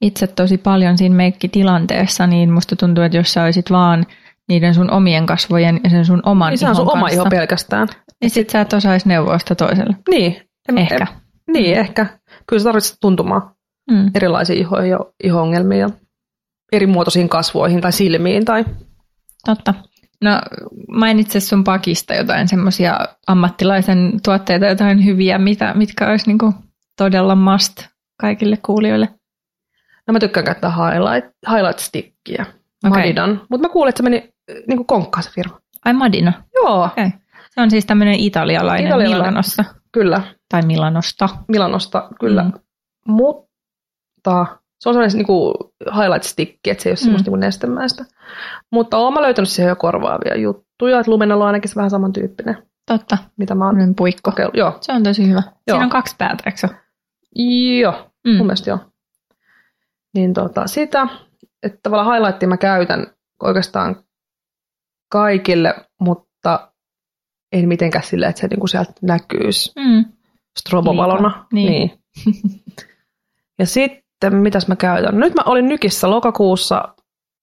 itse 0.00 0.26
tosi 0.26 0.58
paljon 0.58 0.98
siinä 0.98 1.14
meikkitilanteessa, 1.14 2.26
niin 2.26 2.50
musta 2.50 2.76
tuntuu, 2.76 3.04
että 3.04 3.18
jos 3.18 3.32
sä 3.32 3.44
olisit 3.44 3.70
vaan 3.70 4.06
niiden 4.48 4.74
sun 4.74 4.90
omien 4.90 5.26
kasvojen 5.26 5.80
ja 5.84 5.90
sen 5.90 6.04
sun 6.04 6.22
oman 6.26 6.50
niin 6.50 6.58
se 6.58 6.68
on 6.68 6.76
sun 6.76 6.86
kanssa, 6.86 6.98
oma 6.98 7.08
iho 7.08 7.24
pelkästään. 7.30 7.88
Niin 8.20 8.30
sit 8.30 8.50
sä 8.50 8.60
et 8.60 8.72
osaisi 8.72 9.08
neuvoa 9.08 9.38
sitä 9.38 9.54
toiselle. 9.54 9.96
Niin. 10.10 10.36
En, 10.68 10.78
ehkä. 10.78 11.06
En, 11.12 11.52
niin, 11.52 11.78
ehkä. 11.78 12.06
Kyllä 12.46 12.60
sä 12.60 12.64
tarvitset 12.64 12.96
tuntumaan 13.00 13.42
mm. 13.90 14.10
erilaisiin 14.14 14.66
iho- 14.66 14.82
ja 14.82 14.98
iho-ongelmiin 15.24 15.80
ja 15.80 15.90
eri 16.72 16.86
muotoisiin 16.86 17.28
kasvoihin 17.28 17.80
tai 17.80 17.92
silmiin. 17.92 18.44
Tai... 18.44 18.64
Totta. 19.46 19.74
No 20.22 20.40
mainitse 20.88 21.40
sun 21.40 21.64
pakista 21.64 22.14
jotain 22.14 22.48
semmoisia 22.48 22.98
ammattilaisen 23.26 24.12
tuotteita, 24.24 24.66
jotain 24.66 25.04
hyviä, 25.04 25.38
mitä, 25.38 25.74
mitkä 25.74 26.10
olisi 26.10 26.26
niinku 26.26 26.54
todella 26.96 27.34
must 27.34 27.86
kaikille 28.20 28.56
kuulijoille. 28.66 29.08
No 30.06 30.12
mä 30.12 30.18
tykkään 30.18 30.46
käyttää 30.46 30.70
highlight, 30.70 31.36
highlight 31.50 31.78
stickia, 31.78 32.46
okay. 32.86 33.00
Madidan, 33.00 33.40
mutta 33.50 33.68
mä 33.68 33.72
kuulin, 33.72 33.88
että 33.88 33.98
se 33.98 34.10
meni 34.10 34.30
niinku 34.68 34.84
konkkaan 34.84 35.22
se 35.22 35.30
firma. 35.30 35.60
Ai 35.84 35.92
Madina? 35.92 36.32
Joo. 36.54 36.84
Okay. 36.84 37.10
Se 37.50 37.60
on 37.60 37.70
siis 37.70 37.86
tämmöinen 37.86 38.14
italialainen, 38.14 38.86
italialainen 38.86 39.18
Milanossa. 39.18 39.64
Kyllä. 39.92 40.22
Tai 40.48 40.62
Milanosta. 40.62 41.28
Milanosta, 41.48 42.08
kyllä. 42.20 42.42
Mm. 42.42 42.52
Mutta 43.06 44.46
se 44.82 44.88
on 44.88 44.94
sellainen 44.94 45.16
niin 45.16 45.94
highlight 45.94 46.22
stick, 46.22 46.66
että 46.66 46.82
se 46.82 46.88
ei 46.88 46.90
ole 46.90 46.96
mm. 46.96 47.02
semmoista 47.02 47.30
niin 47.30 47.40
nestemäistä. 47.40 48.04
Mutta 48.72 48.98
olen 48.98 49.22
löytänyt 49.22 49.48
siihen 49.48 49.68
jo 49.68 49.76
korvaavia 49.76 50.36
juttuja. 50.38 51.00
että 51.00 51.10
Lumenalla 51.12 51.44
on 51.44 51.46
ainakin 51.46 51.68
se 51.68 51.76
vähän 51.76 51.90
samantyyppinen, 51.90 52.56
Totta. 52.86 53.18
mitä 53.36 53.54
mä 53.54 53.66
oon 53.66 53.94
puikko. 53.96 54.30
kokeillut. 54.30 54.56
Joo, 54.56 54.78
Se 54.80 54.92
on 54.92 55.02
tosi 55.02 55.28
hyvä. 55.28 55.42
Joo. 55.66 55.74
Siinä 55.76 55.84
on 55.84 55.90
kaksi 55.90 56.14
päätä, 56.18 56.42
eikö 56.46 56.58
se 56.58 56.68
joo 57.80 58.10
Mm. 58.26 58.36
mun 58.36 58.46
mielestä 58.46 58.70
joo. 58.70 58.78
Niin 60.14 60.34
tota, 60.34 60.66
sitä, 60.66 61.06
että 61.62 61.78
tavallaan 61.82 62.14
highlightia 62.16 62.48
mä 62.48 62.56
käytän 62.56 63.06
oikeastaan 63.42 64.04
kaikille, 65.12 65.74
mutta 66.00 66.72
en 67.52 67.68
mitenkään 67.68 68.04
sille, 68.04 68.26
että 68.26 68.40
se 68.40 68.46
niinku 68.48 68.66
sieltä 68.66 68.92
näkyisi 69.02 69.72
Mm. 69.80 70.04
strobovalona. 70.58 71.28
Liikaa, 71.28 71.46
niin. 71.52 71.90
ja 73.58 73.66
sitten, 73.66 74.01
mitäs 74.30 74.68
mä 74.68 74.76
käytän? 74.76 75.18
Nyt 75.18 75.34
mä 75.34 75.42
olin 75.46 75.68
Nykissä 75.68 76.10
lokakuussa, 76.10 76.82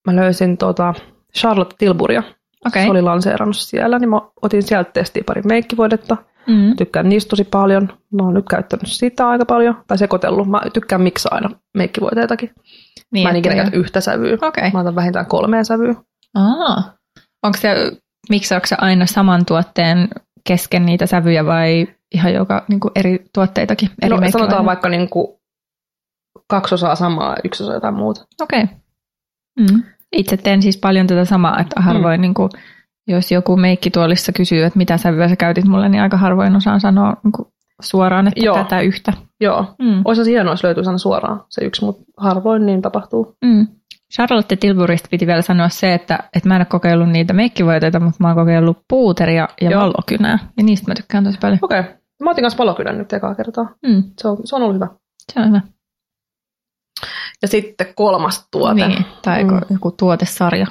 mä 0.07 0.15
löysin 0.15 0.57
tota 0.57 0.93
Charlotte 1.37 1.75
Tilburia. 1.77 2.23
Okei. 2.67 2.83
Se 2.83 2.89
oli 2.89 3.01
lanseerannut 3.01 3.57
siellä, 3.57 3.99
niin 3.99 4.09
mä 4.09 4.21
otin 4.41 4.63
sieltä 4.63 4.91
testiin 4.91 5.25
pari 5.25 5.41
meikkivoidetta. 5.41 6.17
Mm. 6.47 6.75
Tykkään 6.75 7.09
niistä 7.09 7.29
tosi 7.29 7.43
paljon. 7.43 7.93
Mä 8.13 8.23
oon 8.23 8.33
nyt 8.33 8.45
käyttänyt 8.49 8.87
sitä 8.87 9.27
aika 9.29 9.45
paljon, 9.45 9.83
tai 9.87 9.97
sekoitellut. 9.97 10.49
Mä 10.49 10.61
tykkään 10.73 11.01
miksaa 11.01 11.35
aina 11.35 11.49
meikkivoiteitakin. 11.77 12.51
Niin, 13.11 13.23
mä 13.23 13.29
en 13.29 13.35
ikinä 13.35 13.55
käytä 13.55 13.77
yhtä 13.77 14.01
sävyä. 14.01 14.37
Okei. 14.41 14.71
Mä 14.71 14.79
otan 14.79 14.95
vähintään 14.95 15.25
kolmea 15.25 15.63
sävyä. 15.63 15.95
Aa. 16.35 16.83
Onko 17.43 17.57
se, 17.57 17.91
miksaatko 18.29 18.67
sä 18.67 18.75
aina 18.79 19.05
saman 19.05 19.45
tuotteen 19.45 20.07
kesken 20.47 20.85
niitä 20.85 21.05
sävyjä 21.05 21.45
vai 21.45 21.87
ihan 22.13 22.33
joka 22.33 22.65
niin 22.67 22.79
kuin 22.79 22.91
eri 22.95 23.25
tuotteitakin? 23.33 23.89
Eri 24.01 24.15
no, 24.15 24.31
sanotaan 24.31 24.65
vaikka 24.65 24.89
niin 24.89 25.09
kuin 25.09 25.38
kaksi 26.47 26.75
osaa 26.75 26.95
samaa, 26.95 27.35
yksi 27.43 27.63
osa 27.63 27.73
jotain 27.73 27.95
muuta. 27.95 28.25
Okei. 28.41 28.63
Mm. 29.59 29.83
Itse 30.11 30.37
teen 30.37 30.61
siis 30.61 30.77
paljon 30.77 31.07
tätä 31.07 31.25
samaa, 31.25 31.59
että 31.59 31.81
harvoin, 31.81 32.21
niin 32.21 32.33
kuin, 32.33 32.49
jos 33.07 33.31
joku 33.31 33.57
meikkituolissa 33.57 34.31
kysyy, 34.31 34.63
että 34.63 34.77
mitä 34.77 34.97
sävyä 34.97 35.27
sä 35.27 35.35
käytit 35.35 35.65
mulle, 35.65 35.89
niin 35.89 36.01
aika 36.01 36.17
harvoin 36.17 36.55
osaan 36.55 36.81
sanoa 36.81 37.17
niin 37.23 37.31
kuin, 37.31 37.47
suoraan, 37.81 38.27
että 38.27 38.45
Joo. 38.45 38.55
tätä 38.55 38.81
yhtä. 38.81 39.13
Joo. 39.41 39.75
Mm. 39.79 40.01
Olisi 40.05 40.31
hienoa, 40.31 40.53
jos 40.53 40.63
löytyisi 40.63 40.89
aina 40.89 40.97
suoraan 40.97 41.43
se 41.49 41.65
yksi, 41.65 41.85
mutta 41.85 42.03
harvoin 42.17 42.65
niin 42.65 42.81
tapahtuu. 42.81 43.35
Mm. 43.45 43.67
Charlotte 44.13 44.55
Tilburista 44.55 45.07
piti 45.11 45.27
vielä 45.27 45.41
sanoa 45.41 45.69
se, 45.69 45.93
että, 45.93 46.19
että 46.35 46.49
mä 46.49 46.55
en 46.55 46.61
ole 46.61 46.65
kokeillut 46.65 47.09
niitä 47.09 47.33
meikkivoiteita, 47.33 47.99
mutta 47.99 48.17
mä 48.19 48.27
oon 48.27 48.37
kokeillut 48.37 48.77
puuteria 48.89 49.47
ja 49.61 49.71
Joo. 49.71 49.81
vallokynää. 49.81 50.39
Ja 50.57 50.63
niistä 50.63 50.91
mä 50.91 50.95
tykkään 50.95 51.23
tosi 51.23 51.37
paljon. 51.41 51.59
Okei. 51.61 51.79
Okay. 51.79 51.91
Mä 52.23 52.29
otin 52.29 52.43
kanssa 52.43 52.57
valokynän 52.57 52.97
nyt 52.97 53.13
ekaa 53.13 53.35
kertaa. 53.35 53.75
Mm. 53.87 54.03
Se 54.17 54.27
on, 54.27 54.37
se 54.43 54.55
on 54.55 54.61
ollut 54.61 54.75
hyvä. 54.75 54.87
Se 55.33 55.39
on 55.39 55.47
hyvä. 55.47 55.61
Ja 57.41 57.47
sitten 57.47 57.93
kolmas 57.95 58.47
tuote. 58.51 58.87
Niin, 58.87 59.05
tai 59.21 59.43
Mm. 59.43 59.59
joku 59.69 59.91
tuotesarja. 59.91 60.67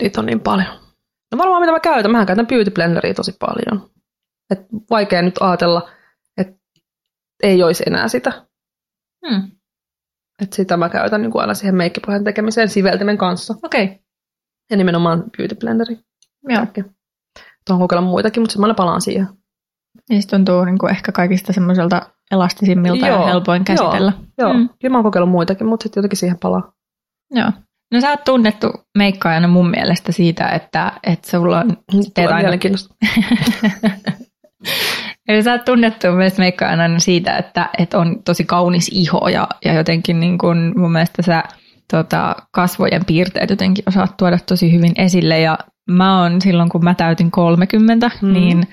Niitä 0.00 0.20
on 0.20 0.26
niin 0.26 0.40
paljon. 0.40 0.68
No 1.32 1.38
varmaan 1.38 1.62
mitä 1.62 1.72
mä 1.72 1.80
käytän. 1.80 2.10
Mähän 2.10 2.26
käytän 2.26 2.46
Beauty 2.46 2.70
Blenderia 2.70 3.14
tosi 3.14 3.32
paljon. 3.40 3.90
Et 4.50 4.60
vaikea 4.90 5.22
nyt 5.22 5.34
ajatella, 5.40 5.88
että 6.36 6.58
ei 7.42 7.62
olisi 7.62 7.82
enää 7.86 8.08
sitä. 8.08 8.46
Mm. 9.30 9.50
Et 10.42 10.52
sitä 10.52 10.76
mä 10.76 10.88
käytän 10.88 11.22
niin 11.22 11.32
aina 11.34 11.54
siihen 11.54 11.74
meikkipohjan 11.74 12.24
tekemiseen 12.24 12.68
siveltimen 12.68 13.18
kanssa. 13.18 13.54
Okei, 13.62 13.84
okay. 13.84 13.96
Ja 14.70 14.76
nimenomaan 14.76 15.24
Beauty 15.36 15.54
Blenderi. 15.54 15.98
joo. 16.48 16.66
Tuohon 17.66 17.80
kokeilla 17.84 18.06
muitakin, 18.06 18.40
mutta 18.42 18.52
sitten 18.52 18.68
mä 18.68 18.74
palaan 18.74 19.00
siihen. 19.00 19.28
Niistä 20.10 20.36
tuntuu 20.36 20.64
niin 20.64 20.78
kuin 20.78 20.90
ehkä 20.90 21.12
kaikista 21.12 21.52
semmoiselta 21.52 22.10
elastisimmilta 22.30 23.06
Joo, 23.06 23.20
ja 23.20 23.26
helpoin 23.26 23.64
käsitellä. 23.64 24.12
Joo, 24.38 24.52
Mm. 24.52 24.58
mm. 24.58 24.68
kyllä 24.80 24.92
mä 24.92 24.98
oon 24.98 25.04
kokeillut 25.04 25.30
muitakin, 25.30 25.66
mutta 25.66 25.82
sitten 25.82 26.00
jotenkin 26.00 26.16
siihen 26.18 26.38
palaa. 26.42 26.72
Joo. 27.30 27.50
No 27.94 28.00
sä 28.00 28.10
oot 28.10 28.24
tunnettu 28.24 28.72
meikkaajana 28.98 29.48
mun 29.48 29.70
mielestä 29.70 30.12
siitä, 30.12 30.48
että, 30.48 30.92
että 31.02 31.30
sulla 31.30 31.58
on... 31.60 31.68
teet 31.68 32.14
Tulee 32.14 32.26
aina- 32.26 32.38
mielenkiintoista. 32.38 32.94
Eli 35.28 35.42
sä 35.42 35.52
oot 35.52 35.64
tunnettu 35.64 36.12
myös 36.12 36.38
meikkaajana 36.38 36.98
siitä, 36.98 37.36
että, 37.36 37.68
että 37.78 37.98
on 37.98 38.22
tosi 38.24 38.44
kaunis 38.44 38.88
iho 38.92 39.28
ja, 39.28 39.48
ja 39.64 39.72
jotenkin 39.74 40.20
niin 40.20 40.38
kuin 40.38 40.72
mun 40.80 40.92
mielestä 40.92 41.22
sä 41.22 41.42
tota, 41.92 42.36
kasvojen 42.52 43.04
piirteet 43.04 43.50
jotenkin 43.50 43.84
osaat 43.88 44.16
tuoda 44.16 44.38
tosi 44.48 44.72
hyvin 44.72 44.92
esille. 44.96 45.40
Ja 45.40 45.58
mä 45.90 46.22
oon 46.22 46.40
silloin, 46.42 46.68
kun 46.68 46.84
mä 46.84 46.94
täytin 46.94 47.30
30, 47.30 48.10
Mm. 48.22 48.28
mm. 48.28 48.32
niin 48.32 48.68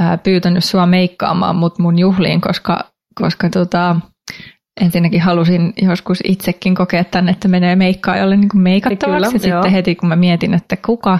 ää, 0.00 0.18
pyytänyt 0.18 0.64
sua 0.64 0.86
meikkaamaan 0.86 1.56
mut 1.56 1.78
mun 1.78 1.98
juhliin, 1.98 2.40
koska, 2.40 2.84
koska 3.14 3.50
tota, 3.50 3.96
ensinnäkin 4.80 5.20
halusin 5.20 5.72
joskus 5.82 6.18
itsekin 6.24 6.74
kokea 6.74 7.04
tänne, 7.04 7.32
että 7.32 7.48
menee 7.48 7.76
meikkaajalle 7.76 8.36
niin 8.36 8.48
kuin 8.48 8.62
meikattavaksi. 8.62 9.16
Kyllä, 9.16 9.26
ja 9.26 9.30
sitten 9.30 9.50
joo. 9.50 9.70
heti 9.72 9.94
kun 9.94 10.08
mä 10.08 10.16
mietin, 10.16 10.54
että 10.54 10.76
kuka, 10.76 11.18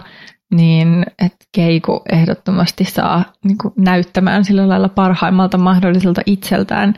niin 0.55 1.07
että 1.23 1.45
Keiku 1.55 2.03
ehdottomasti 2.13 2.85
saa 2.85 3.25
niin 3.45 3.59
kuin 3.59 3.75
näyttämään 3.79 4.45
sillä 4.45 4.69
lailla 4.69 4.89
parhaimmalta 4.89 5.59
mahdolliselta 5.59 6.21
itseltään. 6.27 6.95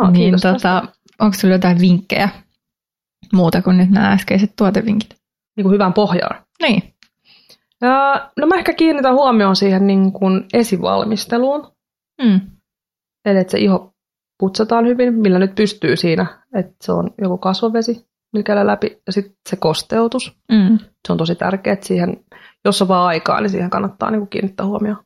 Aa, 0.00 0.10
niin 0.10 0.40
tota, 0.40 0.82
onko 1.20 1.36
sulla 1.36 1.54
jotain 1.54 1.80
vinkkejä 1.80 2.28
muuta 3.32 3.62
kuin 3.62 3.76
nyt 3.76 3.90
nämä 3.90 4.12
äskeiset 4.12 4.52
tuotevinkit? 4.56 5.22
niin 5.56 5.62
kuin 5.62 5.74
hyvään 5.74 5.92
pohjaan. 5.92 6.44
Niin. 6.62 6.91
No 8.38 8.46
mä 8.46 8.54
ehkä 8.54 8.72
kiinnitän 8.72 9.14
huomioon 9.14 9.56
siihen 9.56 9.86
niin 9.86 10.12
kuin 10.12 10.44
esivalmisteluun. 10.52 11.72
Mm. 12.22 12.40
Eli 13.24 13.38
että 13.38 13.50
se 13.50 13.58
iho 13.58 13.94
putsataan 14.40 14.86
hyvin, 14.86 15.14
millä 15.14 15.38
nyt 15.38 15.54
pystyy 15.54 15.96
siinä, 15.96 16.44
että 16.54 16.74
se 16.80 16.92
on 16.92 17.10
joku 17.18 17.38
kasvovesi, 17.38 18.06
käydään 18.44 18.66
läpi, 18.66 19.02
ja 19.06 19.12
sitten 19.12 19.34
se 19.48 19.56
kosteutus. 19.56 20.38
Mm. 20.52 20.78
Se 20.78 21.12
on 21.12 21.18
tosi 21.18 21.34
tärkeää, 21.34 21.74
että 21.74 21.86
siihen, 21.86 22.24
jos 22.64 22.82
on 22.82 22.88
vaan 22.88 23.06
aikaa, 23.06 23.40
niin 23.40 23.50
siihen 23.50 23.70
kannattaa 23.70 24.10
niin 24.10 24.20
kuin 24.20 24.28
kiinnittää 24.28 24.66
huomioon. 24.66 25.04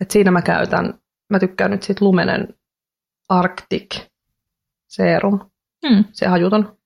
Et 0.00 0.10
siinä 0.10 0.30
mä 0.30 0.42
käytän, 0.42 0.94
mä 1.30 1.38
tykkään 1.38 1.70
nyt 1.70 1.82
siitä 1.82 2.04
Lumenen 2.04 2.54
Arctic 3.28 4.06
Serum, 4.88 5.40
Mm. 5.84 6.04
se 6.12 6.26
hajuton. 6.26 6.78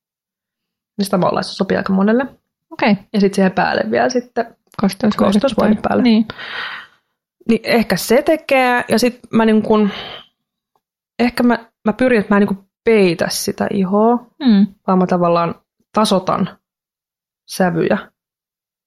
Niin 0.99 1.05
sitä 1.05 1.19
mä 1.19 1.43
sopii 1.43 1.77
aika 1.77 1.93
monelle. 1.93 2.23
Okei. 2.71 2.93
Okay. 2.93 3.05
Ja 3.13 3.21
sitten 3.21 3.35
siihen 3.35 3.53
päälle 3.53 3.91
vielä 3.91 4.09
sitten, 4.09 4.57
Kosteusvoide. 4.81 5.79
Päälle. 5.89 6.03
Niin. 6.03 6.27
niin 7.49 7.61
ehkä 7.65 7.97
se 7.97 8.23
tekee, 8.23 8.85
ja 8.89 8.99
sitten 8.99 9.21
mä 9.33 9.45
niin 9.45 9.63
kuin, 9.63 9.91
ehkä 11.19 11.43
mä, 11.43 11.59
mä 11.85 11.93
pyrin, 11.93 12.21
että 12.21 12.35
mä 12.35 12.39
en 12.41 12.47
niin 12.47 12.69
peitä 12.85 13.27
sitä 13.29 13.67
ihoa, 13.71 14.27
Mm. 14.39 14.67
vaan 14.87 14.99
mä 14.99 15.07
tavallaan 15.07 15.55
tasotan 15.95 16.59
sävyjä. 17.51 17.99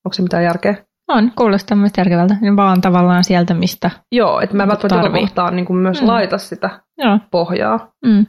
Onko 0.05 0.13
se 0.13 0.21
mitään 0.21 0.43
järkeä? 0.43 0.85
On, 1.07 1.31
kuulostaa 1.37 1.77
myös 1.77 1.91
järkevältä. 1.97 2.37
Niin 2.41 2.55
vaan 2.55 2.81
tavallaan 2.81 3.23
sieltä, 3.23 3.53
mistä... 3.53 3.91
Joo, 4.11 4.39
että 4.39 4.55
mä 4.55 4.67
välttämättä 4.67 5.07
joka 5.07 5.19
kohtaan 5.19 5.55
niin 5.55 5.65
kuin 5.65 5.77
myös 5.77 6.01
mm. 6.01 6.07
laita 6.07 6.37
sitä 6.37 6.79
Joo. 6.97 7.19
pohjaa. 7.31 7.91
Mm. 8.05 8.25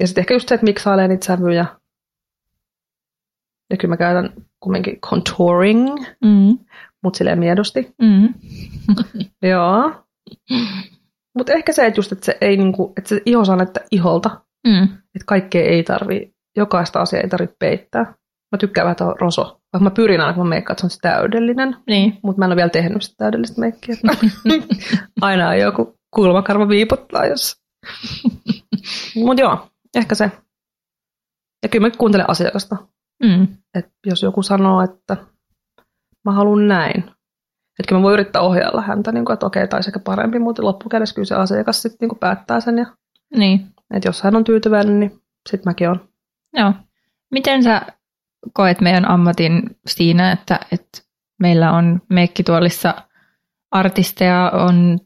Ja 0.00 0.06
sitten 0.06 0.22
ehkä 0.22 0.34
just 0.34 0.48
se, 0.48 0.54
että 0.54 0.64
miksailee 0.64 1.08
niitä 1.08 1.26
sävyjä. 1.26 1.66
Ja 3.70 3.76
kyllä 3.76 3.92
mä 3.92 3.96
käytän 3.96 4.32
kumminkin 4.60 5.00
contouring, 5.00 6.04
Mm. 6.24 6.58
mutta 7.02 7.16
silleen 7.18 7.38
miedosti. 7.38 7.94
Mm. 8.02 8.34
Joo. 9.50 9.92
Mutta 11.38 11.52
ehkä 11.52 11.72
se, 11.72 11.86
että 11.86 11.98
just, 11.98 12.12
että 12.12 12.24
se, 12.26 12.38
ei 12.40 12.56
niinku, 12.56 12.92
että 12.96 13.08
se 13.08 13.22
iho 13.26 13.44
saa 13.44 13.56
näyttää 13.56 13.84
iholta. 13.90 14.30
Mm. 14.66 14.82
Että 14.84 15.24
kaikkea 15.26 15.62
ei 15.62 15.82
tarvi, 15.82 16.34
jokaista 16.56 17.00
asiaa 17.00 17.22
ei 17.22 17.28
tarvitse 17.28 17.56
peittää. 17.58 18.04
Mä 18.52 18.58
tykkään 18.58 18.84
vähän 18.84 18.96
tuohon 18.96 19.20
roso. 19.20 19.42
Vaikka 19.42 19.84
mä 19.84 19.90
pyrin 19.90 20.20
aina, 20.20 20.32
kun 20.32 20.46
mä 20.46 20.48
meikkaan, 20.48 20.74
että 20.74 20.80
se 20.80 20.86
on 20.86 20.90
se 20.90 20.98
täydellinen. 21.02 21.76
Niin. 21.86 22.18
Mutta 22.22 22.38
mä 22.38 22.44
en 22.44 22.48
ole 22.48 22.56
vielä 22.56 22.68
tehnyt 22.70 23.02
sitä 23.02 23.14
täydellistä 23.18 23.60
meikkiä. 23.60 23.96
aina 25.20 25.48
on 25.48 25.58
joku 25.58 25.98
kulmakarva 26.14 26.68
viipottaa, 26.68 27.26
jos... 27.26 27.56
Mutta 29.16 29.42
joo, 29.42 29.68
ehkä 29.96 30.14
se. 30.14 30.30
Ja 31.62 31.68
kyllä 31.68 31.86
mä 31.86 31.96
kuuntelen 31.98 32.30
asiakasta. 32.30 32.76
Mm. 33.22 33.48
että 33.74 33.92
jos 34.06 34.22
joku 34.22 34.42
sanoo, 34.42 34.82
että 34.82 35.16
mä 36.24 36.32
haluan 36.32 36.68
näin, 36.68 36.98
että 37.78 37.88
kyllä 37.88 37.98
mä 37.98 38.02
voin 38.02 38.12
yrittää 38.12 38.42
ohjailla 38.42 38.82
häntä, 38.82 39.12
niin 39.12 39.24
kuin, 39.24 39.34
että 39.34 39.46
okei, 39.46 39.68
tai 39.68 39.82
sekä 39.82 39.98
parempi, 39.98 40.38
mutta 40.38 40.62
loppukädessä 40.64 41.14
kyllä 41.14 41.26
se 41.26 41.34
asiakas 41.34 41.82
sitten 41.82 41.98
niin 42.00 42.08
kuin 42.08 42.18
päättää 42.18 42.60
sen. 42.60 42.78
Ja, 42.78 42.86
Niin. 43.36 43.66
että 43.94 44.08
jos 44.08 44.22
hän 44.22 44.36
on 44.36 44.44
tyytyväinen, 44.44 45.00
niin 45.00 45.20
sitten 45.50 45.70
mäkin 45.70 45.88
on. 45.88 46.08
Joo. 46.56 46.72
Miten 47.32 47.62
sä 47.62 47.82
koet 48.52 48.80
meidän 48.80 49.10
ammatin 49.10 49.62
siinä, 49.86 50.32
että, 50.32 50.60
että 50.72 50.98
meillä 51.40 51.72
on 51.72 52.00
meikkituolissa 52.10 52.94
artisteja, 53.70 54.50
on 54.54 54.98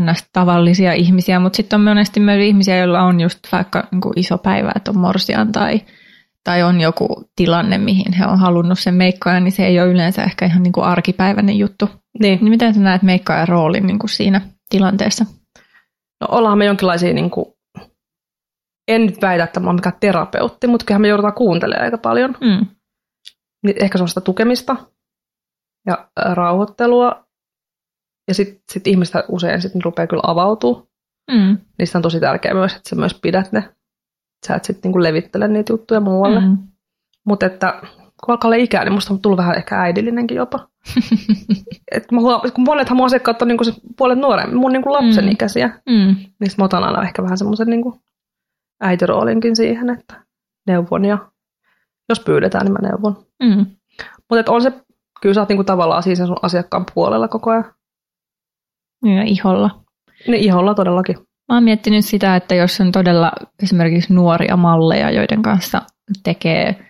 ns. 0.00 0.28
tavallisia 0.32 0.92
ihmisiä, 0.92 1.38
mutta 1.40 1.56
sitten 1.56 1.80
on 1.80 1.84
monesti 1.84 2.20
myös 2.20 2.40
ihmisiä, 2.40 2.76
joilla 2.76 3.02
on 3.02 3.20
just 3.20 3.38
vaikka 3.52 3.88
niin 3.92 4.00
kuin 4.00 4.12
iso 4.16 4.38
päivä, 4.38 4.72
että 4.76 4.90
on 4.90 4.98
morsian 4.98 5.52
tai, 5.52 5.80
tai 6.46 6.62
on 6.62 6.80
joku 6.80 7.30
tilanne, 7.36 7.78
mihin 7.78 8.12
he 8.12 8.26
on 8.26 8.38
halunnut 8.38 8.78
sen 8.78 8.94
meikkaajan, 8.94 9.44
niin 9.44 9.52
se 9.52 9.66
ei 9.66 9.80
ole 9.80 9.88
yleensä 9.88 10.24
ehkä 10.24 10.46
ihan 10.46 10.62
niin 10.62 10.72
kuin 10.72 10.84
arkipäiväinen 10.84 11.58
juttu. 11.58 11.88
Niin. 12.20 12.38
Niin 12.42 12.50
miten 12.50 12.74
sä 12.74 12.80
näet 12.80 13.02
meikkaajan 13.02 13.48
roolin 13.48 13.86
niin 13.86 13.98
kuin 13.98 14.10
siinä 14.10 14.40
tilanteessa? 14.68 15.26
No 16.20 16.28
ollaanhan 16.30 16.58
me 16.58 16.64
jonkinlaisia, 16.64 17.14
niin 17.14 17.30
kuin, 17.30 17.46
en 18.88 19.06
nyt 19.06 19.22
väitä, 19.22 19.44
että 19.44 19.60
mä 19.60 19.66
oon 19.66 19.74
mikään 19.74 19.96
terapeutti, 20.00 20.66
mutta 20.66 20.86
kyllähän 20.86 21.02
me 21.02 21.08
joudutaan 21.08 21.34
kuuntelemaan 21.34 21.84
aika 21.84 21.98
paljon. 21.98 22.36
Mm. 22.40 22.66
Niin 23.66 23.76
ehkä 23.82 23.98
se 23.98 24.04
on 24.04 24.08
sitä 24.08 24.20
tukemista. 24.20 24.76
ja 25.86 26.08
rauhoittelua. 26.16 27.26
Ja 28.28 28.34
sitten 28.34 28.62
sit 28.72 28.86
ihmiset 28.86 29.24
usein 29.28 29.62
sit 29.62 29.72
rupeaa 29.84 30.06
kyllä 30.06 30.22
avautuu. 30.26 30.90
Mm. 31.30 31.58
Niistä 31.78 31.98
on 31.98 32.02
tosi 32.02 32.20
tärkeää 32.20 32.54
myös, 32.54 32.74
että 32.74 32.88
sä 32.88 32.96
myös 32.96 33.14
pidät 33.22 33.52
ne. 33.52 33.75
Sä 34.46 34.54
et 34.54 34.64
sitten 34.64 34.88
niinku 34.88 35.02
levittele 35.02 35.48
niitä 35.48 35.72
juttuja 35.72 36.00
muualle. 36.00 36.40
Mm. 36.40 36.56
Mutta 37.24 37.46
että 37.46 37.80
kun 38.24 38.32
alkaa 38.32 38.48
olla 38.48 38.56
ikää, 38.56 38.84
niin 38.84 38.92
musta 38.92 39.14
on 39.14 39.20
tullut 39.20 39.36
vähän 39.36 39.56
ehkä 39.56 39.80
äidillinenkin 39.80 40.36
jopa. 40.36 40.68
Et 41.92 42.12
mä 42.12 42.20
huomaan, 42.20 42.52
kun 42.52 42.64
monethan 42.64 42.96
mun 42.96 43.06
asiakkaat 43.06 43.42
on 43.42 43.48
niinku 43.48 43.64
se 43.64 43.72
puolet 43.98 44.18
nuoremmin, 44.18 44.56
mun 44.56 44.72
niinku 44.72 44.92
lapsen 44.92 45.24
Mm. 45.24 45.30
ikäisiä. 45.30 45.66
Mm. 45.68 46.16
Niin 46.16 46.50
mä 46.58 46.64
otan 46.64 46.84
aina 46.84 47.02
ehkä 47.02 47.22
vähän 47.22 47.38
semmoisen 47.38 47.66
niinku 47.66 48.00
äitiroolinkin 48.80 49.56
siihen, 49.56 49.90
että 49.90 50.22
neuvon 50.66 51.04
ja 51.04 51.18
jos 52.08 52.20
pyydetään, 52.20 52.64
niin 52.64 52.72
mä 52.72 52.78
neuvon. 52.88 53.16
Mm. 53.42 53.66
Mutta 54.30 54.52
on 54.52 54.62
se, 54.62 54.72
kyllä 55.20 55.34
sä 55.34 55.40
oot 55.40 55.48
niinku 55.48 55.64
tavallaan 55.64 56.02
siinä 56.02 56.16
sen 56.16 56.26
sun 56.26 56.36
asiakkaan 56.42 56.86
puolella 56.94 57.28
koko 57.28 57.50
ajan. 57.50 57.64
Ja 59.04 59.22
iholla. 59.22 59.70
Niin 60.28 60.44
iholla 60.44 60.74
todellakin. 60.74 61.16
Mä 61.48 61.56
oon 61.56 61.64
miettinyt 61.64 62.04
sitä, 62.04 62.36
että 62.36 62.54
jos 62.54 62.80
on 62.80 62.92
todella 62.92 63.32
esimerkiksi 63.62 64.14
nuoria 64.14 64.56
malleja, 64.56 65.10
joiden 65.10 65.42
kanssa 65.42 65.82
tekee 66.22 66.86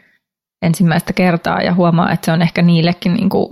ensimmäistä 0.62 1.12
kertaa 1.12 1.62
ja 1.62 1.74
huomaa, 1.74 2.12
että 2.12 2.24
se 2.24 2.32
on 2.32 2.42
ehkä 2.42 2.62
niillekin 2.62 3.14
niin 3.14 3.28
kuin 3.28 3.48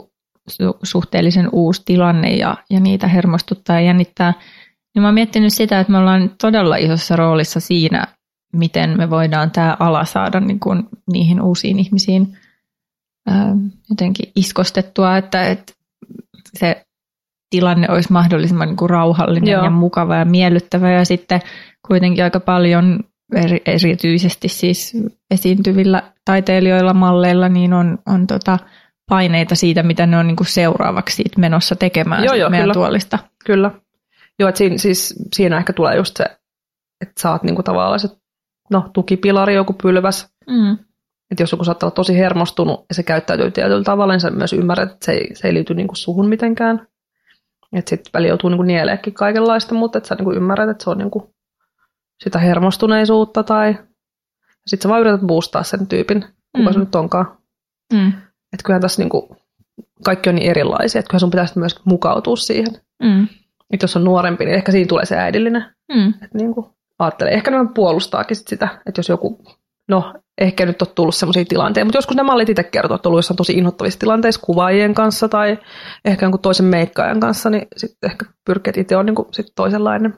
su- 0.51 0.79
suhteellisen 0.83 1.49
uusi 1.53 1.83
tilanne 1.85 2.37
ja, 2.37 2.57
ja 2.71 2.81
niitä 2.81 3.09
hermostuttaa 3.09 3.81
ja 3.81 3.87
jännittää, 3.87 4.35
niin 4.95 5.03
mä 5.03 5.09
oon 5.09 5.15
miettinyt 5.15 5.53
sitä, 5.53 5.81
että 5.81 5.93
me 5.93 5.99
ollaan 5.99 6.31
todella 6.41 6.77
isossa 6.77 7.17
roolissa 7.17 7.61
siinä, 7.61 8.07
miten 8.53 8.97
me 8.97 9.11
voidaan 9.11 9.51
tämä 9.51 9.77
ala 9.81 10.05
saada 10.05 10.41
niin 10.41 10.61
kuin 10.61 10.83
niihin 11.13 11.43
uusiin 11.43 11.79
ihmisiin 11.79 12.39
ää, 13.27 13.57
jotenkin 13.91 14.33
iskostettua, 14.37 15.17
että, 15.17 15.47
että 15.47 15.73
se 16.59 16.87
tilanne 17.55 17.87
olisi 17.91 18.13
mahdollisimman 18.13 18.69
niin 18.69 18.77
kuin 18.77 18.91
rauhallinen 18.91 19.53
Joo. 19.53 19.65
ja 19.65 19.71
mukava 19.71 20.17
ja 20.17 20.25
miellyttävä 20.25 20.91
ja 20.91 21.05
sitten 21.05 21.41
kuitenkin 21.89 22.25
aika 22.25 22.41
paljon 22.41 23.01
eri, 23.35 23.63
erityisesti 23.67 24.49
siis 24.49 24.97
esiintyvillä 25.31 26.03
taiteilijoilla, 26.25 26.95
malleilla, 26.95 27.49
niin 27.49 27.73
on, 27.73 27.99
on 28.07 28.27
tota 28.27 28.59
paineita 29.11 29.55
siitä, 29.55 29.83
mitä 29.83 30.07
ne 30.07 30.19
on 30.19 30.27
niin 30.27 30.37
kuin 30.37 30.47
seuraavaksi 30.47 31.17
siitä 31.17 31.41
menossa 31.41 31.77
tekemään 31.77 32.25
Joo, 32.25 32.35
joo, 32.35 32.51
meidän 32.51 32.65
kyllä. 32.65 32.75
tuolista. 32.75 33.19
Kyllä. 33.45 33.71
Joo, 34.39 34.49
että 34.49 34.59
siinä, 34.59 34.79
siis, 34.79 35.15
siinä 35.35 35.59
ehkä 35.59 35.73
tulee 35.73 35.97
just 35.97 36.17
se, 36.17 36.25
että 37.01 37.21
sä 37.21 37.31
oot 37.31 37.43
niinku 37.43 37.63
tavallaan 37.63 38.01
se 38.01 38.09
no, 38.71 38.91
tukipilari, 38.93 39.55
joku 39.55 39.73
pylväs. 39.83 40.35
Mm. 40.51 40.73
Että 41.31 41.43
jos 41.43 41.53
joku 41.53 41.65
saattaa 41.65 41.87
olla 41.87 41.95
tosi 41.95 42.19
hermostunut 42.19 42.85
ja 42.89 42.95
se 42.95 43.03
käyttäytyy 43.03 43.51
tietyllä 43.51 43.85
tavalla, 43.85 44.13
niin 44.13 44.21
sä 44.21 44.31
myös 44.31 44.53
ymmärrät, 44.53 44.93
että 44.93 45.05
se 45.07 45.13
ei, 45.13 45.35
se 45.35 45.49
ei 45.49 45.55
liity 45.55 45.75
niinku 45.75 45.95
suhun 45.95 46.29
mitenkään. 46.29 46.87
Että 47.75 47.89
sitten 47.89 48.11
väli 48.15 48.29
joutuu 48.29 48.51
niinku 48.51 48.63
nieleekin 48.63 49.15
kaikenlaista, 49.15 49.75
mutta 49.75 49.99
että 49.99 50.09
sä 50.09 50.15
niinku 50.15 50.33
ymmärrät, 50.33 50.69
että 50.71 50.85
se 50.85 50.91
on 50.91 50.99
niinku 50.99 51.35
sitä 52.25 52.39
hermostuneisuutta 52.39 53.43
tai 53.43 53.77
sitten 54.67 54.83
sä 54.83 54.89
vaan 54.89 55.01
yrität 55.01 55.21
boostaa 55.21 55.63
sen 55.63 55.87
tyypin, 55.87 56.25
kuka 56.57 56.71
Mm. 56.71 56.73
se 56.73 56.79
nyt 56.79 56.95
onkaan. 56.95 57.39
Mm. 57.93 58.09
Että 58.53 58.65
kyllähän 58.65 58.83
tässä 58.83 59.03
niinku, 59.03 59.37
kaikki 60.05 60.29
on 60.29 60.35
niin 60.35 60.51
erilaisia, 60.51 60.99
että 60.99 61.11
kyllähän 61.11 61.21
sun 61.21 61.31
pitäisi 61.31 61.59
myös 61.59 61.81
mukautua 61.85 62.37
siihen. 62.37 62.73
Mm. 63.03 63.29
Että 63.71 63.85
jos 63.85 63.97
on 63.97 64.05
nuorempi, 64.05 64.45
niin 64.45 64.55
ehkä 64.55 64.73
siinä 64.73 64.89
tulee 64.89 65.05
se 65.05 65.17
äidillinen. 65.17 65.65
Mm. 65.95 66.09
Että 66.09 66.39
niin 66.39 66.55
kuin 66.55 66.67
ajattelee, 66.99 67.35
ehkä 67.35 67.51
ne 67.51 67.57
puolustaakin 67.75 68.37
sit 68.37 68.49
sitä, 68.49 68.69
että 68.87 68.99
jos 68.99 69.09
joku, 69.09 69.45
no 69.89 70.15
ehkä 70.39 70.67
nyt 70.67 70.83
on 70.83 70.89
tullut 70.95 71.15
sellaisia 71.15 71.45
tilanteita, 71.45 71.85
mutta 71.85 71.99
joskus 71.99 72.17
ne 72.17 72.23
mallit 72.23 72.49
itse 72.49 72.63
kertoo, 72.63 72.95
että 72.95 73.09
on 73.09 73.11
ollut 73.11 73.19
jossain 73.19 73.37
tosi 73.37 73.53
inhottavissa 73.53 74.01
tilanteissa 74.01 74.41
kuvaajien 74.41 74.95
kanssa 74.95 75.29
tai 75.29 75.59
ehkä 76.05 76.25
jonkun 76.27 76.41
toisen 76.41 76.67
meikkaajan 76.67 77.21
kanssa, 77.21 77.51
niin 77.51 77.67
sitten 77.77 78.11
ehkä 78.11 78.27
pyrkii, 78.45 78.71
että 78.71 78.81
itse 78.81 78.97
on 78.97 79.07
niin 79.07 79.15
kuin 79.15 79.29
sit 79.31 79.47
toisenlainen. 79.57 80.15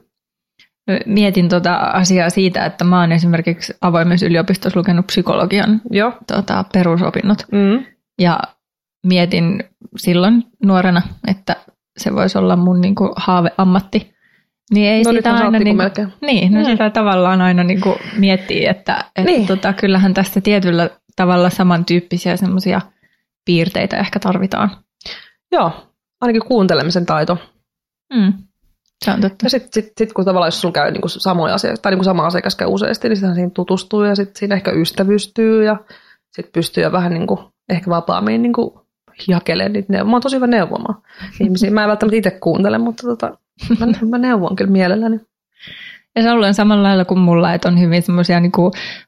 Mietin 1.07 1.49
tota 1.49 1.75
asiaa 1.75 2.31
siitä, 2.31 2.65
että 2.65 2.85
mä 2.85 3.01
oon 3.01 3.13
esimerkiksi 3.13 3.75
avoimessa 3.81 4.27
yliopistossa 4.27 4.79
lukenut 4.81 5.07
psykologian 5.07 5.81
Joo. 5.91 6.13
tota, 6.27 6.65
perusopinnot 6.73 7.47
Mm. 7.53 7.85
ja 8.21 8.41
mietin 9.07 9.65
silloin 9.97 10.45
nuorena, 10.65 11.03
että 11.29 11.57
se 11.97 12.15
voisi 12.15 12.39
olla 12.39 12.57
mun 12.57 12.81
niinku 12.81 13.13
haaveammatti. 13.17 14.16
Niin 14.71 14.93
ei 14.93 15.03
No 15.03 15.13
sitä 15.13 15.35
aina 15.35 15.59
niinku, 15.59 15.75
melkein. 15.83 16.13
niin, 16.21 16.53
no 16.53 16.61
Mm. 16.61 16.67
sitä 16.67 16.91
tavallaan 16.91 17.41
aina 17.43 17.65
niinku 17.65 17.97
miettii, 18.19 18.67
että, 18.67 19.05
että 19.17 19.23
Niin. 19.33 19.47
tota, 19.47 19.73
kyllähän 19.73 20.15
tästä 20.15 20.41
tietyllä 20.41 20.91
tavalla 21.17 21.51
samantyyppisiä 21.51 22.37
semmoisia 22.37 22.81
piirteitä 23.45 23.97
ehkä 23.97 24.19
tarvitaan. 24.21 24.71
Joo, 25.53 25.73
ainakin 26.21 26.43
kuuntelemisen 26.49 27.07
taito. 27.07 27.39
Mm. 28.15 28.33
Se 29.05 29.11
on 29.11 29.21
totta. 29.21 29.47
Ja 29.47 29.51
sitten 29.51 29.69
sit, 29.73 29.93
sit, 29.99 30.13
kun 30.13 30.25
tavallaan 30.25 30.47
jos 30.49 30.61
sulla 30.61 30.73
käy 30.73 30.91
niin 30.91 31.01
kuin 31.01 31.11
samoja 31.11 31.55
asiakkaita, 31.55 31.83
tai 31.83 31.93
niin 31.93 31.99
kuin 31.99 32.05
sama 32.05 32.27
asiakas 32.27 32.55
käy 32.57 32.69
useasti, 32.69 33.09
niin 33.09 33.17
sitten 33.17 33.35
siinä 33.35 33.51
tutustuu 33.55 34.03
ja 34.05 34.15
sitten 34.15 34.37
siinä 34.37 34.55
ehkä 34.55 34.71
ystävystyy 34.71 35.65
ja 35.65 35.77
sitten 36.33 36.53
pystyy 36.53 36.85
jo 36.85 36.93
vähän 36.93 37.13
niin 37.13 37.27
kuin, 37.27 37.41
ehkä 37.69 37.91
vapaammin 37.91 38.43
niin 38.43 38.53
kuin 38.53 38.71
jakelemaan 39.29 39.73
niitä 39.73 39.93
neuvoja. 39.93 40.11
Mä 40.11 40.13
oon 40.17 40.23
tosi 40.23 40.37
hyvä 40.37 40.47
neuvomaan 40.47 41.03
ihmisiä. 41.41 41.71
Mä 41.71 41.83
en 41.83 41.89
välttämättä 41.89 42.17
itse 42.17 42.31
kuuntele, 42.31 42.79
mutta 42.79 43.03
tota, 43.07 43.39
mä, 43.81 43.87
mä 44.11 44.19
neuvon 44.19 44.57
kyllä 44.57 44.71
mielelläni. 44.71 45.21
Ja 46.17 46.23
se 46.23 46.31
on 46.31 46.55
samalla 46.55 46.83
lailla 46.83 47.05
kuin 47.05 47.21
mulla, 47.21 47.55
että 47.55 47.69
on 47.69 47.81
hyvin 47.81 48.03
semmoisia 48.03 48.41
niin 48.41 48.53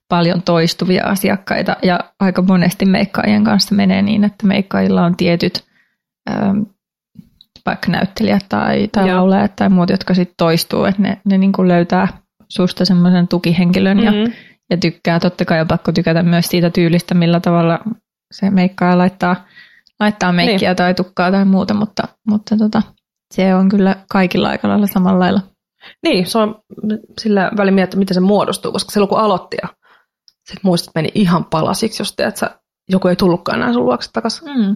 paljon 0.09 0.43
toistuvia 0.43 1.05
asiakkaita 1.05 1.77
ja 1.83 2.01
aika 2.21 2.43
monesti 2.43 2.85
meikkaajien 2.85 3.45
kanssa 3.45 3.75
menee 3.75 4.03
niin, 4.03 4.25
että 4.25 4.47
meikkaajilla 4.47 5.05
on 5.05 5.17
tietyt 5.17 5.65
ähm, 6.31 6.63
vaikka 7.67 7.93
näyttelijät 7.93 8.47
tai, 8.49 8.89
tai 8.93 9.15
laulajat 9.15 9.57
tai 9.57 9.69
muut, 9.69 9.91
jotka 9.91 10.15
sitten 10.15 10.35
toistuu, 10.39 10.85
että 10.85 11.03
ne, 11.03 11.19
ne 11.25 11.39
niin 11.39 11.53
kuin 11.53 11.69
löytää 11.69 12.09
susta 12.49 12.85
semmoisen 12.85 13.29
tukihenkilön 13.29 14.01
ja, 14.01 14.11
Mm. 14.11 14.33
ja 14.71 14.77
tykkää. 14.77 15.21
Totta 15.21 15.45
kai 15.45 15.61
on 15.61 15.69
pakko 15.69 15.93
tykätä 15.93 16.23
myös 16.23 16.49
siitä 16.49 16.71
tyylistä, 16.71 17.15
millä 17.15 17.41
tavalla 17.41 17.79
se 18.31 18.51
meikkaaja 18.51 18.99
laittaa, 18.99 19.47
laittaa 20.01 20.33
meikkiä 20.33 20.69
niin. 20.69 20.77
tai 20.77 20.95
tukkaa 20.95 21.31
tai 21.31 21.45
muuta, 21.45 21.75
mutta, 21.75 22.09
mutta 22.29 22.57
tota, 22.57 22.83
se 23.35 23.55
on 23.55 23.69
kyllä 23.69 23.97
kaikilla 24.09 24.49
aika 24.49 24.69
lailla 24.69 24.87
samalla 24.87 25.19
lailla. 25.19 25.41
Niin, 26.03 26.27
se 26.27 26.39
on 26.39 26.63
sillä 27.21 27.51
välin 27.57 27.75
miettiä, 27.75 27.99
miten 27.99 28.15
se 28.15 28.21
muodostuu, 28.21 28.73
koska 28.73 28.91
silloin 28.91 29.09
kun 29.09 29.19
aloitti 29.19 29.57
ja 29.63 29.69
sit 30.51 30.59
muistat, 30.63 30.89
että 30.89 30.99
meni 30.99 31.11
ihan 31.15 31.45
palasiksi, 31.45 32.01
jos 32.01 32.17
teet 32.17 32.37
sä, 32.37 32.61
joku 32.89 33.09
ei 33.09 33.17
tullutkaan 33.17 33.59
enää 33.61 33.73
sun 33.73 33.85
luokse 33.85 34.11
takaisin. 34.13 34.49
Mm. 34.49 34.71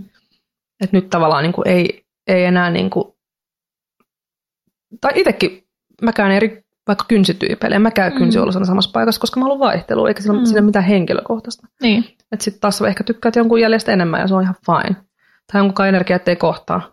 Että 0.80 0.96
nyt 0.96 1.10
tavallaan 1.10 1.42
niin 1.42 1.52
kuin 1.52 1.68
ei, 1.68 2.04
ei 2.26 2.44
enää, 2.44 2.70
niin 2.70 2.90
kuin, 2.90 3.04
tai 5.00 5.12
itsekin 5.14 5.66
mä 6.02 6.12
käyn 6.12 6.32
eri 6.32 6.62
vaikka 6.88 7.04
kynsityypeille, 7.08 7.76
en 7.76 7.82
mä 7.82 7.90
käy 7.90 8.10
Mm. 8.10 8.16
kynsiolosana 8.18 8.64
samassa 8.64 8.90
paikassa, 8.92 9.20
koska 9.20 9.40
mä 9.40 9.44
haluan 9.44 9.60
vaihtelua, 9.60 10.08
eikä 10.08 10.22
sillä 10.22 10.38
Mm. 10.38 10.44
siinä 10.44 10.58
ole 10.60 10.66
mitään 10.66 10.84
henkilökohtaista. 10.84 11.66
Niin. 11.82 12.04
Että 12.32 12.44
sitten 12.44 12.60
taas 12.60 12.82
ehkä 12.82 13.04
tykkäät 13.04 13.36
jonkun 13.36 13.60
jäljestä 13.60 13.92
enemmän 13.92 14.20
ja 14.20 14.28
se 14.28 14.34
on 14.34 14.42
ihan 14.42 14.54
fine. 14.66 14.96
Tai 15.52 15.58
jonkunkaan 15.58 15.88
energia 15.88 16.20
ei 16.26 16.36
kohtaa. 16.36 16.91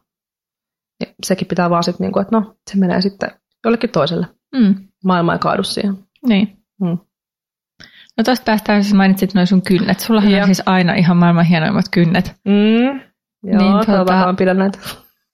Niin 1.00 1.16
sekin 1.26 1.48
pitää 1.48 1.70
vaan 1.70 1.84
sitten, 1.84 2.06
niin 2.06 2.12
kuin, 2.12 2.22
että 2.22 2.36
no, 2.36 2.56
se 2.72 2.78
menee 2.78 3.02
sitten 3.02 3.30
jollekin 3.66 3.90
toiselle. 3.90 4.28
Mm. 4.56 4.76
Maailma 5.06 5.34
ei 5.34 5.40
kaadu 5.40 5.64
siihen. 5.64 5.98
Niin. 6.28 6.58
Mm. 6.82 6.98
No 8.18 8.24
tuosta 8.26 8.44
päästään, 8.46 8.78
jos 8.80 8.94
mainitsit 8.94 9.34
noin 9.34 9.48
sun 9.48 9.62
kynnet. 9.62 10.00
Sullahan 10.00 10.34
on 10.34 10.46
siis 10.46 10.64
aina 10.66 10.94
ihan 10.94 11.18
maailman 11.18 11.46
hienoimmat 11.46 11.86
kynnet. 11.92 12.36
Mm. 12.46 12.54
Joo, 12.54 12.94
Niin, 13.44 13.58
niin, 13.58 13.74
tota- 13.74 13.86
toivotaan 13.86 14.36
pidä 14.36 14.54
näitä. 14.54 14.80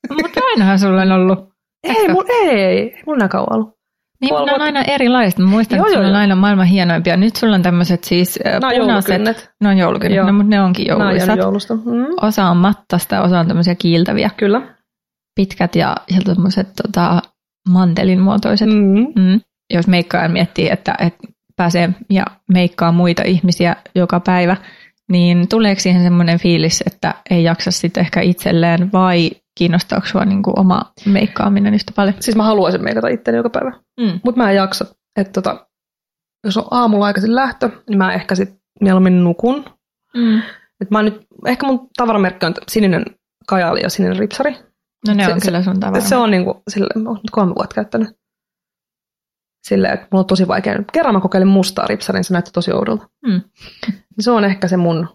Mutta 0.10 0.40
ainahan 0.52 0.80
sulla 0.80 1.02
on 1.02 1.12
ollut. 1.12 1.40
ei, 1.84 2.08
mun, 2.08 2.26
ei, 2.30 2.50
ei 2.64 3.02
mun 3.06 3.30
kauan 3.30 3.54
ollut. 3.56 3.76
Niin, 4.22 4.30
Puoli 4.30 4.46
ne 4.46 4.54
on 4.54 4.62
aina 4.62 4.82
erilaiset. 4.82 5.40
Mä 5.40 5.46
muistan, 5.46 5.78
Joo, 5.78 5.86
että 5.86 5.98
sulla 5.98 6.10
on 6.10 6.16
aina 6.16 6.36
maailman 6.36 6.66
hienoimpia. 6.66 7.18
Nyt 7.18 7.36
sulla 7.36 7.56
on 7.56 7.62
tämmöiset 7.62 8.04
siis 8.04 8.40
äh, 8.46 8.52
Nämä 8.60 8.60
punaiset. 8.60 8.88
joulukynnet. 9.10 9.52
Ne 9.62 9.70
on 9.70 9.78
joulukynnet, 9.78 10.18
Joo. 10.18 10.26
no, 10.28 10.34
mutta 10.34 10.50
ne 10.50 10.62
onkin 10.62 10.88
Nämä 10.88 10.96
on 10.98 11.04
jouluisat. 11.06 11.40
joulusta. 11.40 11.76
Mm. 11.76 12.06
Osa 12.22 12.46
on 12.46 12.58
mattasta, 12.58 13.22
osa 13.22 13.40
on 13.40 13.48
tämmöisiä 13.48 13.76
kiiltäviä, 13.76 14.30
Kyllä. 14.38 14.75
Pitkät 15.36 15.76
ja, 15.76 15.96
ja 16.10 16.22
tämmöiset 16.26 16.68
tota, 16.84 17.22
mantelin 17.70 18.20
muotoiset. 18.20 18.70
Mm. 18.70 19.22
Mm. 19.22 19.42
Jos 19.74 19.88
meikkaaja 19.88 20.30
miettii, 20.30 20.70
että, 20.70 20.96
että 21.00 21.28
pääsee 21.56 21.90
ja 22.10 22.26
meikkaa 22.52 22.92
muita 22.92 23.24
ihmisiä 23.26 23.76
joka 23.96 24.20
päivä, 24.20 24.58
niin 25.12 25.48
tuleeko 25.48 25.82
siihen 25.82 26.04
semmoinen 26.04 26.40
fiilis, 26.40 26.84
että 26.88 27.14
ei 27.30 27.44
jaksa 27.44 27.72
sitten 27.72 28.02
ehkä 28.02 28.22
itselleen 28.22 28.92
vai 28.92 29.32
kiinnostaako 29.58 30.06
sinua 30.06 30.26
niin 30.26 30.44
kuin 30.44 30.60
oma 30.60 30.92
meikkaaminen 31.06 31.74
yhtä 31.74 31.92
paljon? 31.96 32.16
Siis 32.20 32.38
mä 32.38 32.44
haluaisin 32.44 32.84
meikata 32.84 33.08
itteni 33.08 33.38
joka 33.38 33.50
päivä. 33.50 33.72
Mm. 34.00 34.20
Mutta 34.24 34.42
mä 34.42 34.50
en 34.50 34.56
jaksa. 34.56 34.86
Että 35.20 35.42
tota, 35.42 35.68
jos 36.46 36.58
on 36.58 36.68
aamulla 36.72 37.06
aikaisin 37.06 37.36
lähtö, 37.36 37.70
niin 37.90 37.98
mä 37.98 38.14
ehkä 38.14 38.36
sit 38.36 38.56
mieluummin 38.82 39.24
nukun. 39.24 39.66
Mm. 40.14 40.42
Et 40.82 40.92
mä 40.92 41.04
nyt, 41.04 41.26
ehkä 41.46 41.68
mun 41.68 41.88
tavaramerkki 41.98 42.46
on 42.46 42.54
sininen 42.68 43.06
kajaali 43.48 43.82
ja 43.82 43.90
sininen 43.90 44.20
ripsari. 44.20 44.56
No 45.08 45.14
ne 45.14 45.26
Se- 45.26 45.34
on 45.34 45.40
kyllä 45.42 45.64
sun 45.64 45.80
tavara. 45.80 46.02
Se 46.02 46.16
on 46.16 46.30
sille, 46.70 47.02
mä 47.04 47.10
oon 47.10 47.16
nyt 47.16 47.32
kolme 47.32 47.56
vuotta 47.56 47.76
käyttänyt. 47.76 48.10
Silleen, 49.68 49.94
että 49.94 50.08
mulla 50.12 50.22
on 50.22 50.28
tosi 50.28 50.48
vaikea. 50.48 50.84
Kerran 50.94 51.16
mä 51.16 51.22
kokeilin 51.22 51.48
mustaa 51.48 51.88
ripsaria, 51.88 52.18
niin 52.18 52.24
se 52.24 52.34
näytti 52.34 52.52
tosi 52.52 52.72
oudolta. 52.72 53.10
Mm. 53.28 53.42
Se 54.20 54.32
on 54.32 54.44
ehkä 54.44 54.68
se 54.68 54.78
mun, 54.78 55.08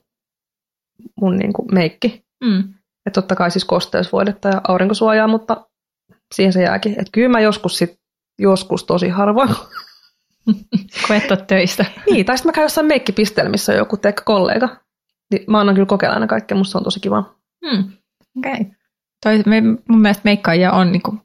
mun 1.21 1.37
niinku 1.37 1.65
meikki. 1.73 2.25
Mm. 2.45 2.75
että 3.07 3.21
totta 3.21 3.37
kai 3.37 3.51
siis 3.51 3.65
kosteusvoidetta 3.65 4.49
ja 4.49 4.61
aurinkosuojaa, 4.69 5.29
mutta 5.29 5.67
siihen 6.35 6.53
se 6.53 6.63
jääkin. 6.63 6.93
Että 6.93 7.11
kyllä 7.13 7.29
mä 7.29 7.41
joskus 7.41 7.79
sit, 7.79 8.01
joskus 8.39 8.85
tosi 8.85 9.09
harvoin. 9.09 9.49
Kun 11.07 11.17
et 11.17 11.31
ole 11.31 11.45
töissä. 11.47 11.85
niin, 12.11 12.27
tai 12.27 12.39
sitten 12.39 12.49
mä 12.49 12.55
käyn 12.55 12.65
jossain 12.65 12.87
meikkipisteellä, 12.87 13.51
missä 13.51 13.73
on 13.73 13.79
joku 13.79 13.97
teikka 13.97 14.23
kollega. 14.25 14.69
Niin 15.31 15.45
mä 15.49 15.61
annan 15.61 15.75
kyllä 15.75 15.87
kokeilla 15.87 16.15
aina 16.15 16.27
kaikkea, 16.27 16.57
musta 16.57 16.73
se 16.73 16.79
on 16.79 16.85
tosi 16.85 17.01
kiva. 17.01 17.35
Hmm. 17.67 17.93
Okay. 18.39 18.65
Toi, 19.25 19.43
me, 19.47 19.61
mun 19.61 20.01
mielestä 20.01 20.21
meikkaajia 20.25 20.73
on 20.73 20.93
niin 20.93 21.03
kuin 21.03 21.21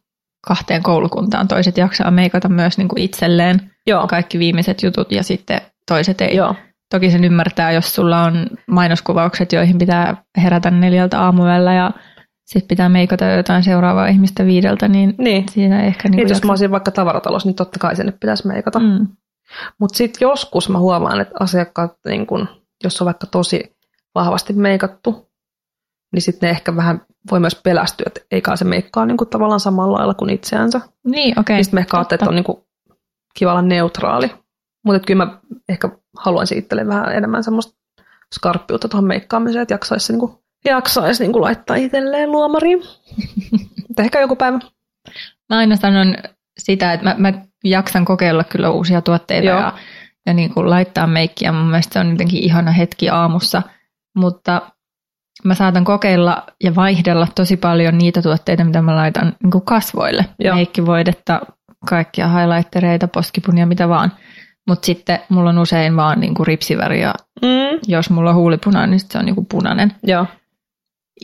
kahteen 0.48 0.84
koulukuntaan. 0.84 1.48
Toiset 1.48 1.78
jaksaa 1.78 2.12
meikata 2.12 2.50
myös 2.50 2.78
niin 2.78 2.88
kuin 2.88 3.02
itselleen 3.02 3.72
Joo. 3.88 4.08
kaikki 4.08 4.40
viimeiset 4.40 4.84
jutut 4.84 5.12
ja 5.12 5.24
sitten 5.24 5.62
toiset 5.88 6.22
ei. 6.22 6.36
Joo. 6.36 6.56
Toki 6.92 7.12
sen 7.12 7.24
ymmärtää, 7.24 7.72
jos 7.72 7.96
sulla 7.96 8.24
on 8.24 8.48
mainoskuvaukset, 8.68 9.54
joihin 9.54 9.78
pitää 9.78 10.24
herätä 10.38 10.72
neljältä 10.72 11.22
aamuyöllä 11.22 11.74
ja 11.74 11.92
sitten 12.46 12.68
pitää 12.68 12.90
meikata 12.90 13.26
jotain 13.26 13.64
seuraavaa 13.64 14.08
ihmistä 14.08 14.46
viideltä, 14.46 14.88
niin, 14.88 15.16
Niin. 15.18 15.46
siinä 15.52 15.84
ehkä... 15.84 16.10
Niin, 16.10 16.18
Niin 16.18 16.30
jos 16.30 16.44
mä 16.44 16.52
olisin 16.52 16.72
vaikka 16.72 16.92
tavaratalossa, 16.92 17.50
niin 17.50 17.56
totta 17.56 17.80
kai 17.80 17.96
sinne 17.96 18.12
pitäisi 18.12 18.48
meikata. 18.48 18.80
Mm, 18.80 19.08
Mutta 19.80 19.98
sitten 19.98 20.26
joskus 20.26 20.70
mä 20.70 20.80
huomaan, 20.80 21.22
että 21.22 21.36
asiakkaat, 21.40 21.94
niin 22.06 22.28
kun, 22.28 22.48
jos 22.84 23.02
on 23.02 23.06
vaikka 23.06 23.28
tosi 23.28 23.76
vahvasti 24.16 24.54
meikattu, 24.54 25.30
niin 26.14 26.22
sitten 26.22 26.48
ne 26.48 26.52
ehkä 26.52 26.76
vähän 26.76 27.02
voi 27.32 27.40
myös 27.40 27.56
pelästyä, 27.64 28.04
että 28.08 28.22
ei 28.32 28.42
kai 28.42 28.58
se 28.58 28.66
meikkaa 28.66 29.06
niin 29.06 29.18
kun, 29.18 29.28
tavallaan 29.28 29.60
samalla 29.60 29.98
lailla 29.98 30.14
kuin 30.14 30.30
itseänsä. 30.30 30.82
niin, 31.04 31.40
okei. 31.40 31.54
Okay, 31.54 31.64
sitten 31.64 31.78
me 31.78 31.82
ehkä 31.82 32.02
että 32.02 32.30
on 32.30 32.36
niin 32.36 32.44
kun, 32.44 32.66
kiva 33.34 33.52
olla 33.52 33.62
neutraali. 33.62 34.32
Mutta 34.86 35.00
kyllä 35.00 35.26
mä 35.26 35.40
ehkä 35.70 35.90
haluaisin 36.18 36.58
itselle 36.58 36.88
vähän 36.88 37.16
enemmän 37.16 37.44
semmoista 37.44 37.74
skarppiutta 38.36 38.88
tuohon 38.88 39.08
meikkaamiseen, 39.08 39.62
että 39.62 39.74
jaksaisi, 39.74 40.14
niin 40.14 40.20
kun, 40.20 40.40
jaksaisi 40.66 41.24
niin 41.24 41.42
laittaa 41.42 41.76
itselleen 41.76 42.32
luomariin. 42.32 42.80
Mutta 43.88 44.04
ehkä 44.04 44.20
joku 44.20 44.36
päivä. 44.36 44.60
Mä 45.50 45.58
aina 45.58 45.76
sanon 45.76 46.16
sitä, 46.58 46.94
että 46.94 47.04
mä, 47.04 47.16
mä 47.18 47.34
jaksan 47.64 48.06
kokeilla 48.06 48.44
kyllä 48.44 48.70
uusia 48.70 49.02
tuotteita 49.02 49.48
Joo. 49.48 49.60
ja, 49.60 49.74
ja 50.26 50.34
niin 50.34 50.54
kuin 50.54 50.70
laittaa 50.70 51.08
meikkiä. 51.08 51.52
Mun 51.52 51.68
mielestä 51.68 51.94
se 51.94 52.00
on 52.00 52.12
jotenkin 52.12 52.44
ihana 52.44 52.72
hetki 52.72 53.10
aamussa, 53.10 53.62
mutta 54.16 54.62
mä 55.46 55.56
saatan 55.56 55.84
kokeilla 55.84 56.44
ja 56.64 56.76
vaihdella 56.76 57.28
tosi 57.36 57.58
paljon 57.58 57.98
niitä 57.98 58.22
tuotteita, 58.22 58.64
mitä 58.64 58.82
mä 58.82 58.96
laitan 58.96 59.36
niin 59.44 59.52
kuin 59.52 59.66
kasvoille. 59.66 60.26
Joo. 60.40 60.56
Meikkivoidetta, 60.56 61.42
kaikkia 61.90 62.28
highlightereita, 62.28 63.08
poskipunia, 63.08 63.66
mitä 63.66 63.90
vaan. 63.90 64.12
Mutta 64.68 64.86
sitten 64.86 65.20
mulla 65.30 65.50
on 65.50 65.58
usein 65.58 65.96
vaan 65.96 66.20
niin 66.20 66.36
kuin 66.36 66.48
ripsiväri 66.48 67.02
ja 67.02 67.14
Mm. 67.42 67.80
jos 67.88 68.10
mulla 68.10 68.30
on 68.30 68.36
huulipunainen, 68.36 68.90
niin 68.90 69.00
se 69.00 69.18
on 69.18 69.26
niin 69.26 69.36
kuin 69.36 69.48
punainen. 69.52 69.92
Joo. 70.04 70.26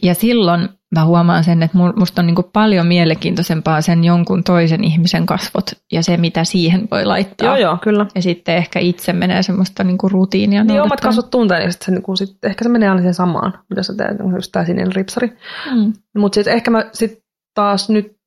Ja 0.04 0.14
silloin 0.14 0.70
mä 0.96 1.06
huomaan 1.06 1.44
sen, 1.44 1.64
että 1.64 1.78
mu- 1.78 2.00
musta 2.00 2.22
on 2.22 2.26
niinku 2.26 2.44
paljon 2.44 2.88
mielenkiintoisempaa 2.88 3.82
sen 3.82 4.04
jonkun 4.04 4.44
toisen 4.44 4.84
ihmisen 4.84 5.26
kasvot 5.26 5.72
ja 5.92 6.04
se, 6.04 6.18
mitä 6.18 6.44
siihen 6.44 6.88
voi 6.92 7.06
laittaa. 7.06 7.48
joo, 7.48 7.56
joo, 7.56 7.78
kyllä. 7.78 8.06
Ja 8.16 8.22
sitten 8.22 8.56
ehkä 8.56 8.80
itse 8.80 9.14
menee 9.14 9.44
semmoista 9.44 9.84
niinku 9.84 10.10
rutiinia. 10.10 10.64
Niin 10.64 10.82
omat 10.82 11.02
kasvot 11.02 11.30
tuntee, 11.30 11.60
niin 11.60 11.72
sit 11.72 11.82
se, 11.82 11.92
niin 11.92 12.18
sit, 12.18 12.38
ehkä 12.44 12.64
se 12.64 12.70
menee 12.70 12.90
aina 12.90 13.02
siihen 13.02 13.14
samaan, 13.14 13.54
mitä 13.70 13.84
sä 13.84 13.94
teet, 13.96 14.20
niin 14.20 14.36
just 14.36 14.52
tää 14.52 14.66
sininen 14.66 14.96
ripsari. 14.96 15.38
Mm. 15.76 15.94
Mutta 16.18 16.36
sitten 16.36 16.54
ehkä 16.54 16.72
mä 16.72 16.90
sit 16.94 17.24
taas 17.54 17.90
nyt 17.90 18.18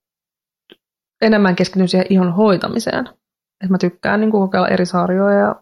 enemmän 1.23 1.57
keskityn 1.57 1.89
siihen 1.89 2.07
ihon 2.11 2.35
hoitamiseen. 2.35 3.09
Et 3.65 3.71
mä 3.71 3.79
tykkään 3.79 4.21
niin 4.21 4.31
kokeilla 4.31 4.69
eri 4.69 4.87
sarjoja 4.87 5.39
ja 5.39 5.55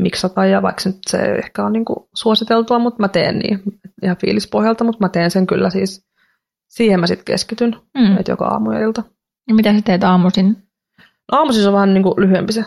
miksata, 0.00 0.46
ja 0.46 0.62
vaikka 0.62 0.82
se 0.82 0.88
nyt 0.88 0.98
se 1.10 1.18
ehkä 1.18 1.64
on 1.64 1.72
niin 1.72 1.84
suositeltua, 2.14 2.78
mutta 2.78 3.02
mä 3.02 3.08
teen 3.08 3.38
niin 3.38 3.62
ihan 4.02 4.16
fiilispohjalta, 4.16 4.84
mutta 4.84 5.04
mä 5.04 5.08
teen 5.08 5.30
sen 5.30 5.46
kyllä 5.46 5.70
siis, 5.70 6.06
siihen 6.76 7.00
mä 7.00 7.06
sitten 7.06 7.24
keskityn, 7.24 7.76
Mm. 7.98 8.16
että 8.18 8.32
joka 8.32 8.44
aamu 8.46 8.70
ja 8.72 8.78
ilta. 8.80 9.02
Ja 9.48 9.54
mitä 9.54 9.72
sä 9.74 9.80
teet 9.84 10.04
aamuisin? 10.04 10.46
No, 11.32 11.38
aamuisin 11.38 11.66
on 11.66 11.72
vähän 11.72 11.94
niin 11.94 12.02
kuin 12.02 12.14
lyhyempi 12.16 12.52
se, 12.52 12.64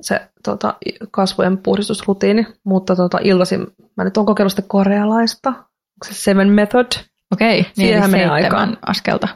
se 0.00 0.20
tota, 0.44 0.74
kasvojen 1.10 1.58
puhdistusrutiini, 1.58 2.46
mutta 2.64 2.96
tota, 2.96 3.18
iltaisin 3.22 3.66
mä 3.96 4.04
nyt 4.04 4.16
oon 4.16 4.26
kokeillut 4.26 4.52
sitä 4.52 4.62
korealaista, 4.68 5.48
onko 5.48 6.04
se 6.04 6.14
Seven 6.14 6.48
Method. 6.48 6.86
Okei, 7.32 7.60
niin 7.62 7.72
Siihenhän 7.74 8.14
eli 8.14 8.24
menee 8.24 8.40
seitsemän 8.40 8.76
askelta. 8.86 9.28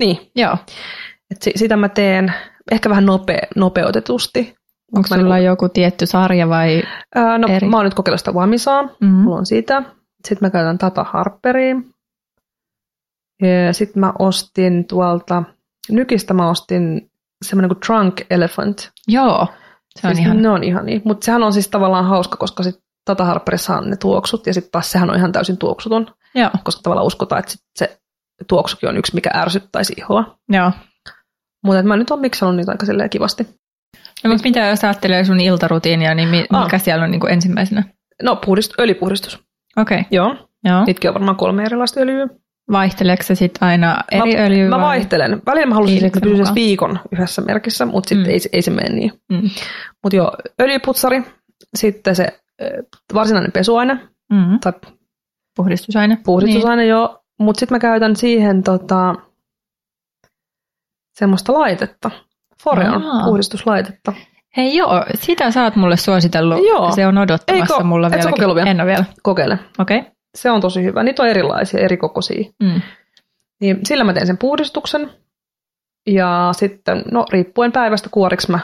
Niin, 0.00 0.30
Joo. 0.36 0.56
et 1.30 1.42
si- 1.42 1.52
sitä 1.56 1.76
mä 1.76 1.88
teen 1.88 2.32
ehkä 2.72 2.90
vähän 2.90 3.06
nope, 3.06 3.38
nopeutetusti. 3.56 4.54
Onko 4.96 5.06
sulla 5.08 5.34
niinku- 5.34 5.46
joku 5.46 5.68
tietty 5.68 6.06
sarja 6.06 6.48
vai? 6.48 6.82
Ää, 7.14 7.38
no, 7.38 7.48
eri? 7.48 7.68
mä 7.68 7.76
oon 7.76 7.84
nyt 7.84 7.94
kokeillut 7.94 8.20
sitä 8.20 8.34
Vamisaa, 8.34 8.82
Mm. 9.00 9.06
mulla 9.08 9.36
on 9.36 9.46
sitä. 9.46 9.82
Sitten 10.28 10.46
mä 10.46 10.50
käytän 10.50 10.78
Tata 10.78 11.04
Harperia. 11.04 11.76
Sitten 13.72 14.00
mä 14.00 14.12
ostin 14.18 14.84
tuolta, 14.86 15.42
Nykistä 15.90 16.34
mä 16.34 16.50
ostin 16.50 17.10
semmoinen 17.44 17.68
kuin 17.68 17.80
Trunk 17.86 18.20
Elephant. 18.30 18.90
Joo, 19.08 19.46
se 20.00 20.06
on 20.08 20.14
siis 20.14 20.26
ihan... 20.26 20.42
Ne 20.42 20.48
on 20.48 20.64
ihan 20.64 20.86
niin. 20.86 21.02
Mutta 21.04 21.24
sehän 21.24 21.42
on 21.42 21.52
siis 21.52 21.68
tavallaan 21.68 22.04
hauska, 22.04 22.36
koska 22.36 22.62
sit 22.62 22.80
Tata 23.04 23.24
Harperissa 23.24 23.76
on 23.76 23.90
ne 23.90 23.96
tuoksut, 23.96 24.46
ja 24.46 24.54
sitten 24.54 24.70
taas 24.72 24.92
sehän 24.92 25.10
on 25.10 25.16
ihan 25.16 25.32
täysin 25.32 25.58
tuoksuton, 25.58 26.06
Joo, 26.34 26.50
koska 26.64 26.82
tavallaan 26.82 27.06
uskotaan, 27.06 27.38
että 27.38 27.52
sit 27.52 27.60
se 27.78 27.98
tuoksukin 28.48 28.88
on 28.88 28.96
yksi, 28.96 29.14
mikä 29.14 29.30
ärsyttäisi 29.34 29.94
ihoa. 29.96 30.38
joo. 30.48 30.72
Mutta 31.64 31.82
mä 31.82 31.96
nyt 31.96 32.10
oon 32.10 32.20
miksannut 32.20 32.56
niitä 32.56 32.72
aika 32.72 32.86
silleen 32.86 33.10
kivasti. 33.10 33.48
No, 34.24 34.30
mutta 34.30 34.42
mitä 34.48 34.60
jos 34.60 34.84
ajattelee 34.84 35.24
sun 35.24 35.40
iltarutiinia, 35.40 36.14
niin 36.14 36.28
mi- 36.28 36.46
Ah. 36.52 36.64
mikä 36.64 36.78
siellä 36.78 37.04
on 37.04 37.10
niinku 37.10 37.26
ensimmäisenä? 37.26 37.82
No, 38.22 38.36
puhdist, 38.36 38.72
öljypuhdistus. 38.80 39.42
Okei, 39.76 39.98
okay. 39.98 40.08
Joo. 40.10 40.48
joo. 40.64 40.84
Niitäkin 40.84 41.10
on 41.10 41.14
varmaan 41.14 41.36
kolme 41.36 41.64
erilaista 41.64 42.00
öljyä. 42.00 42.26
Vaihteleeko 42.72 43.22
se 43.22 43.34
sitten 43.34 43.68
aina 43.68 43.96
eri 44.12 44.36
mä, 44.36 44.42
öljyä? 44.44 44.68
Mä 44.68 44.76
vai? 44.76 44.84
vaihtelen. 44.84 45.42
Välillä 45.46 45.66
mä 45.66 45.74
haluaisin, 45.74 46.04
että 46.04 46.20
pysyisi 46.20 46.40
mukaan. 46.40 46.54
viikon 46.54 46.98
yhdessä 47.12 47.42
merkissä, 47.42 47.86
mutta 47.86 48.08
sitten 48.08 48.26
Mm. 48.26 48.30
ei, 48.32 48.40
ei 48.52 48.62
se 48.62 48.70
mene 48.70 48.88
niin. 48.94 49.12
Mm. 49.32 49.50
Mutta 50.02 50.16
joo, 50.16 50.32
öljyputsari, 50.60 51.22
sitten 51.76 52.16
se 52.16 52.40
varsinainen 53.14 53.52
pesuaine 53.52 53.94
Mm. 54.32 54.60
tai 54.60 54.72
Puhdistusaine. 55.56 56.18
puhdistusaine 56.24 56.82
niin. 56.82 56.90
joo, 56.90 57.18
mutta 57.40 57.60
sitten 57.60 57.74
mä 57.74 57.80
käytän 57.80 58.16
siihen 58.16 58.62
tota, 58.62 59.14
semmoista 61.18 61.52
laitetta. 61.52 62.10
Foreon 62.64 63.02
Aa. 63.04 63.24
puhdistuslaitetta. 63.24 64.12
Hei 64.56 64.76
joo, 64.76 65.04
sitä 65.14 65.50
sä 65.50 65.62
oot 65.62 65.76
mulle 65.76 65.96
suositellut. 65.96 66.66
Joo. 66.68 66.92
Se 66.92 67.06
on 67.06 67.18
odottamassa 67.18 67.74
Eikö? 67.74 67.84
mulla 67.84 68.10
vieläkin. 68.10 68.54
vielä? 68.54 68.70
En 68.70 68.80
ole 68.80 68.86
vielä. 68.86 69.04
Kokeile. 69.22 69.58
Okei. 69.78 69.98
Okay. 69.98 70.10
Se 70.34 70.50
on 70.50 70.60
tosi 70.60 70.82
hyvä. 70.82 71.02
Niitä 71.02 71.22
on 71.22 71.28
erilaisia, 71.28 71.80
eri 71.80 71.96
kokoisia. 71.96 72.50
Mm. 72.62 72.80
Niin 73.60 73.78
sillä 73.86 74.04
mä 74.04 74.12
teen 74.12 74.26
sen 74.26 74.38
puhdistuksen. 74.38 75.10
Ja 76.06 76.50
sitten, 76.56 77.02
no 77.10 77.26
riippuen 77.32 77.72
päivästä 77.72 78.08
kuoriks 78.12 78.48
mä. 78.48 78.58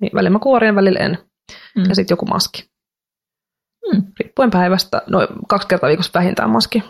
Niin 0.00 0.10
välillä 0.14 0.30
mä 0.30 0.38
kuorien, 0.38 0.74
välillä 0.74 0.98
en. 1.00 1.18
Mm. 1.76 1.84
Ja 1.88 1.94
sitten 1.94 2.12
joku 2.12 2.26
maski. 2.26 2.70
Mm. 3.92 4.02
Riippuen 4.20 4.50
päivästä, 4.50 5.02
no 5.06 5.28
kaksi 5.48 5.68
kertaa 5.68 5.88
viikossa 5.88 6.18
vähintään 6.18 6.50
maski. 6.50 6.82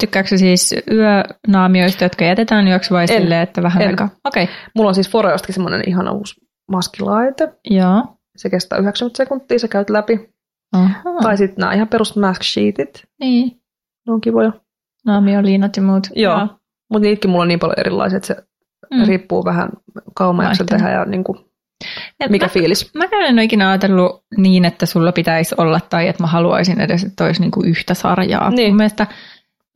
Tykkääksä, 0.00 0.36
se- 0.36 0.38
siis 0.38 0.74
yönaamioista, 0.90 2.04
jotka 2.04 2.24
jätetään 2.24 2.68
yöksi 2.68 2.90
vai 2.90 3.02
En. 3.02 3.08
silleen, 3.08 3.42
että 3.42 3.62
vähän 3.62 3.82
En. 3.82 3.88
aikaa? 3.88 4.08
Okei. 4.24 4.44
Okay. 4.44 4.54
Mulla 4.74 4.88
on 4.88 4.94
siis 4.94 5.10
Foreostakin 5.10 5.54
semmoinen 5.54 5.88
ihana 5.88 6.12
uusi 6.12 6.34
maskilaite. 6.70 7.48
Joo. 7.70 8.16
Se 8.36 8.50
kestää 8.50 8.78
90 8.78 9.16
sekuntia, 9.16 9.58
sä 9.58 9.68
käyt 9.68 9.90
läpi. 9.90 10.31
Aha. 10.72 11.02
Tai 11.22 11.36
sitten 11.36 11.60
nämä 11.62 11.72
ihan 11.72 11.88
perus 11.88 12.16
mask 12.16 12.42
sheetit. 12.42 13.04
Niin. 13.20 13.60
Ne 14.06 14.12
on 14.12 14.20
kivoja. 14.20 14.52
Naamioliinat 15.06 15.76
ja 15.76 15.82
muut. 15.82 16.06
Joo. 16.16 16.48
Mutta 16.90 17.08
niitäkin 17.08 17.30
mulla 17.30 17.42
on 17.42 17.48
niin 17.48 17.58
paljon 17.60 17.78
erilaisia, 17.78 18.16
että 18.16 18.26
se 18.26 18.36
Mm. 18.94 19.04
riippuu 19.06 19.44
vähän 19.44 19.68
mä 20.36 20.52
tehdä 20.68 20.90
ja 20.90 21.04
niin 21.04 21.24
kuin, 21.24 21.38
Et 22.20 22.30
mikä 22.30 22.44
mä, 22.44 22.48
fiilis. 22.48 22.94
Mäkään 22.94 23.22
en 23.26 23.34
ole 23.34 23.44
ikinä 23.44 23.68
ajatellut 23.68 24.24
niin, 24.36 24.64
että 24.64 24.86
sulla 24.86 25.12
pitäisi 25.12 25.54
olla 25.58 25.80
tai 25.90 26.08
että 26.08 26.22
mä 26.22 26.26
haluaisin 26.26 26.80
edes, 26.80 27.04
että 27.04 27.24
olisi 27.24 27.40
niinku 27.40 27.62
yhtä 27.64 27.94
sarjaa. 27.94 28.50
Niin. 28.50 28.68
Mun 28.70 28.76
mielestä 28.76 29.06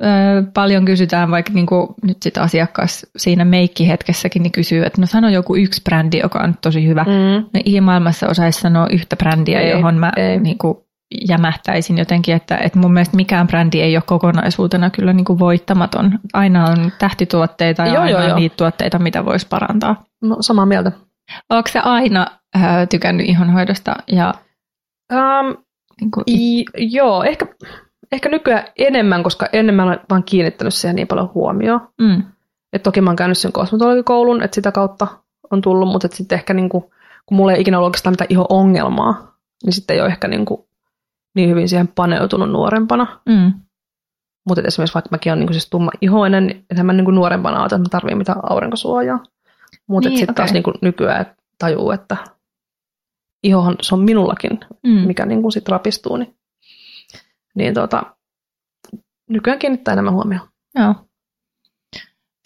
ö, 0.02 0.06
paljon 0.54 0.84
kysytään, 0.84 1.30
vaikka 1.30 1.52
niinku 1.52 1.94
nyt 2.02 2.22
sit 2.22 2.38
asiakas 2.38 3.06
siinä 3.16 3.44
meikkihetkessäkin 3.44 4.42
niin 4.42 4.52
kysyy, 4.52 4.84
että 4.84 5.00
no 5.00 5.06
sano 5.06 5.28
joku 5.28 5.56
yksi 5.56 5.82
brändi, 5.84 6.18
joka 6.18 6.38
on 6.38 6.54
tosi 6.62 6.86
hyvä. 6.86 7.02
Mm. 7.02 7.44
No, 7.54 7.60
ei 7.66 7.80
maailmassa 7.80 8.28
osaisi 8.28 8.60
sanoa 8.60 8.86
yhtä 8.90 9.16
brändiä, 9.16 9.60
Ei, 9.60 9.70
johon 9.70 9.94
mä 9.94 10.12
ei. 10.16 10.40
niinku 10.40 10.85
jämähtäisin 11.28 11.98
jotenkin, 11.98 12.34
että, 12.34 12.56
että 12.56 12.78
mun 12.78 12.92
mielestä 12.92 13.16
mikään 13.16 13.46
brändi 13.46 13.80
ei 13.80 13.96
ole 13.96 14.02
kokonaisuutena 14.06 14.90
kyllä 14.90 15.12
niinku 15.12 15.38
voittamaton. 15.38 16.18
Aina 16.32 16.64
on 16.64 16.92
tähtituotteita 16.98 17.82
ja 17.82 17.92
Joo, 17.94 18.02
aina 18.02 18.10
joo, 18.10 18.22
on 18.22 18.28
joo. 18.28 18.38
niitä 18.38 18.56
tuotteita, 18.56 18.98
mitä 18.98 19.24
voisi 19.24 19.46
parantaa. 19.50 20.04
No, 20.22 20.36
samaa 20.40 20.66
mieltä. 20.66 20.92
Oletko 21.50 21.70
sä 21.72 21.82
aina 21.82 22.26
äh, 22.56 22.88
tykännyt 22.90 23.26
ihonhoidosta 23.28 23.96
ja 24.06 24.34
Um, 25.12 25.56
niin 26.00 26.10
kuin, 26.10 26.24
I, 26.30 26.64
joo, 26.76 27.22
ehkä, 27.22 27.46
ehkä 28.12 28.28
nykyään 28.28 28.64
enemmän, 28.78 29.22
koska 29.22 29.46
ennen 29.52 29.74
mä 29.74 29.82
olen 29.82 30.00
vaan 30.10 30.24
kiinnittänyt 30.24 30.74
siihen 30.74 30.96
niin 30.96 31.08
paljon 31.08 31.30
huomioon. 31.34 31.80
mm, 32.00 32.22
Et 32.72 32.82
toki 32.82 33.00
mä 33.00 33.10
oon 33.10 33.16
käynyt 33.16 33.38
sen 33.38 33.52
kosmetologikoulun, 33.52 34.42
että 34.42 34.54
sitä 34.54 34.72
kautta 34.72 35.06
on 35.50 35.60
tullut, 35.60 35.88
mutta 35.88 36.08
sitten 36.10 36.36
ehkä 36.38 36.54
niinku, 36.54 36.80
kun 37.26 37.36
mulla 37.36 37.52
ei 37.52 37.60
ikinä 37.60 37.78
ollut 37.78 37.86
oikeastaan 37.86 38.12
mitään 38.12 38.30
iho-ongelmaa, 38.30 39.36
niin 39.64 39.72
sitten 39.72 39.94
ei 39.94 40.00
ole 40.00 40.08
ehkä 40.08 40.28
niinku 40.28 40.68
niin 41.36 41.50
hyvin 41.50 41.68
siihen 41.68 41.88
paneutunut 41.88 42.50
nuorempana. 42.50 43.20
mm, 43.26 43.52
Mutta 44.48 44.62
esimerkiksi 44.66 44.94
vaikka 44.94 45.08
mäkin 45.10 45.32
olen 45.32 45.46
niin 45.46 45.54
siis 45.54 45.70
tumma 45.70 45.90
ihoinen, 46.00 46.46
niin 46.46 46.64
enhän 46.70 46.86
mä 46.86 46.92
niin 46.92 47.14
nuorempana 47.14 47.56
ajatella, 47.56 47.82
että 47.82 47.88
mä 47.88 48.00
tarvitsen 48.00 48.18
mitään 48.18 48.40
aurinkosuojaa. 48.50 49.22
Mutta 49.86 50.08
niin, 50.08 50.18
sitten 50.18 50.32
okay. 50.32 50.44
taas 50.44 50.52
niin 50.52 50.80
nykyään 50.82 51.26
tajuu, 51.58 51.90
että 51.90 52.16
ihohan 53.42 53.76
se 53.80 53.94
on 53.94 54.00
minullakin, 54.00 54.60
mm. 54.82 54.90
mikä 54.90 55.26
niin 55.26 55.42
kuin 55.42 55.52
sit 55.52 55.68
rapistuu. 55.68 56.16
Niin, 56.16 56.36
niin 57.54 57.74
tota, 57.74 58.16
nykyään 59.30 59.58
kiinnittää 59.58 59.92
enemmän 59.92 60.14
huomioon. 60.14 60.48
Joo. 60.74 60.94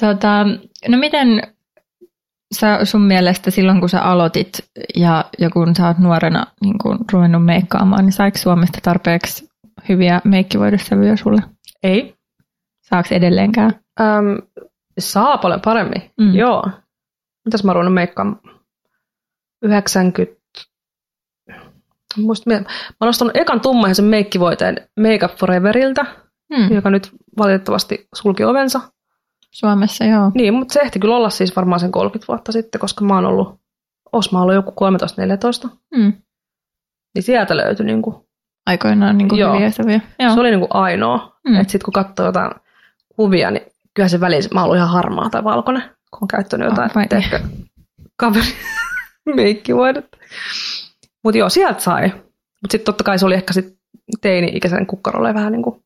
Tota, 0.00 0.44
no 0.88 0.98
miten 0.98 1.54
sä 2.54 2.84
sun 2.84 3.02
mielestä 3.02 3.50
silloin, 3.50 3.80
kun 3.80 3.88
sä 3.88 4.02
aloitit 4.02 4.52
ja, 4.96 5.24
ja 5.38 5.50
kun 5.50 5.76
sä 5.76 5.86
oot 5.86 5.98
nuorena 5.98 6.46
niin 6.60 6.78
kun 6.78 6.98
ruvennut 7.12 7.44
meikkaamaan, 7.44 8.04
niin 8.04 8.12
saiko 8.12 8.38
Suomesta 8.38 8.78
tarpeeksi 8.82 9.48
hyviä 9.88 10.20
meikkivoidesävyjä 10.24 11.16
sulle? 11.16 11.42
Ei. 11.82 12.14
Saako 12.82 13.08
edelleenkään? 13.10 13.80
Öm, 14.00 14.38
saa 14.98 15.38
paljon 15.38 15.60
paremmin, 15.60 16.10
mm. 16.20 16.34
joo. 16.34 16.70
Mitäs 17.44 17.64
mä 17.64 17.72
ruvennut 17.72 17.94
meikkaamaan? 17.94 18.40
90... 19.62 20.40
Muista, 22.16 22.50
mä 22.50 22.56
oon 23.00 23.08
ostanut 23.08 23.36
ekan 23.36 23.60
tummaisen 23.60 24.04
meikkivoiteen 24.04 24.76
Make 25.00 25.24
Up 25.24 25.38
Foreverilta, 25.38 26.06
mm. 26.50 26.74
joka 26.74 26.90
nyt 26.90 27.10
valitettavasti 27.38 28.08
sulki 28.14 28.44
ovensa. 28.44 28.80
Suomessa, 29.50 30.04
joo. 30.04 30.30
Niin, 30.34 30.54
mutta 30.54 30.72
se 30.72 30.80
ehti 30.80 30.98
kyllä 30.98 31.16
olla 31.16 31.30
siis 31.30 31.56
varmaan 31.56 31.80
sen 31.80 31.92
30 31.92 32.32
vuotta 32.32 32.52
sitten, 32.52 32.80
koska 32.80 33.04
mä 33.04 33.14
oon 33.14 33.24
ollut, 33.24 33.60
Osma 34.12 34.42
ollut 34.42 34.54
joku 34.54 34.70
13-14. 35.66 35.68
Mm. 35.96 36.12
Niin 37.14 37.22
sieltä 37.22 37.56
löytyi 37.56 37.86
niin 37.86 38.02
kuin, 38.02 38.16
Aikoinaan 38.66 39.18
niin 39.18 39.28
kuin 39.28 39.38
joo. 39.38 39.54
hyviä. 39.78 40.00
Joo. 40.18 40.34
Se 40.34 40.40
oli 40.40 40.50
niin 40.50 40.60
kuin 40.60 40.74
ainoa. 40.74 41.38
Mm. 41.48 41.54
Että 41.54 41.72
sitten 41.72 41.84
kun 41.84 41.92
katsoo 41.92 42.26
jotain 42.26 42.50
kuvia, 43.16 43.50
niin 43.50 43.66
kyllä 43.94 44.08
se 44.08 44.20
väliin, 44.20 44.42
mä 44.54 44.64
oon 44.64 44.76
ihan 44.76 44.88
harmaa 44.88 45.30
tai 45.30 45.44
valkoinen, 45.44 45.82
kun 45.82 46.18
on 46.22 46.28
käyttänyt 46.28 46.68
jotain 46.68 46.90
oh, 46.96 47.18
ehkä 47.18 47.40
kaveri 48.16 48.46
meikkivoidetta. 49.36 50.18
Mutta 51.24 51.38
joo, 51.38 51.48
sieltä 51.48 51.80
sai. 51.80 52.08
Mutta 52.08 52.72
sitten 52.72 52.84
totta 52.84 53.04
kai 53.04 53.18
se 53.18 53.26
oli 53.26 53.34
ehkä 53.34 53.52
sit 53.52 53.78
teini-ikäisen 54.20 54.86
kukkarolle 54.86 55.34
vähän 55.34 55.52
niin 55.52 55.62
kuin 55.62 55.84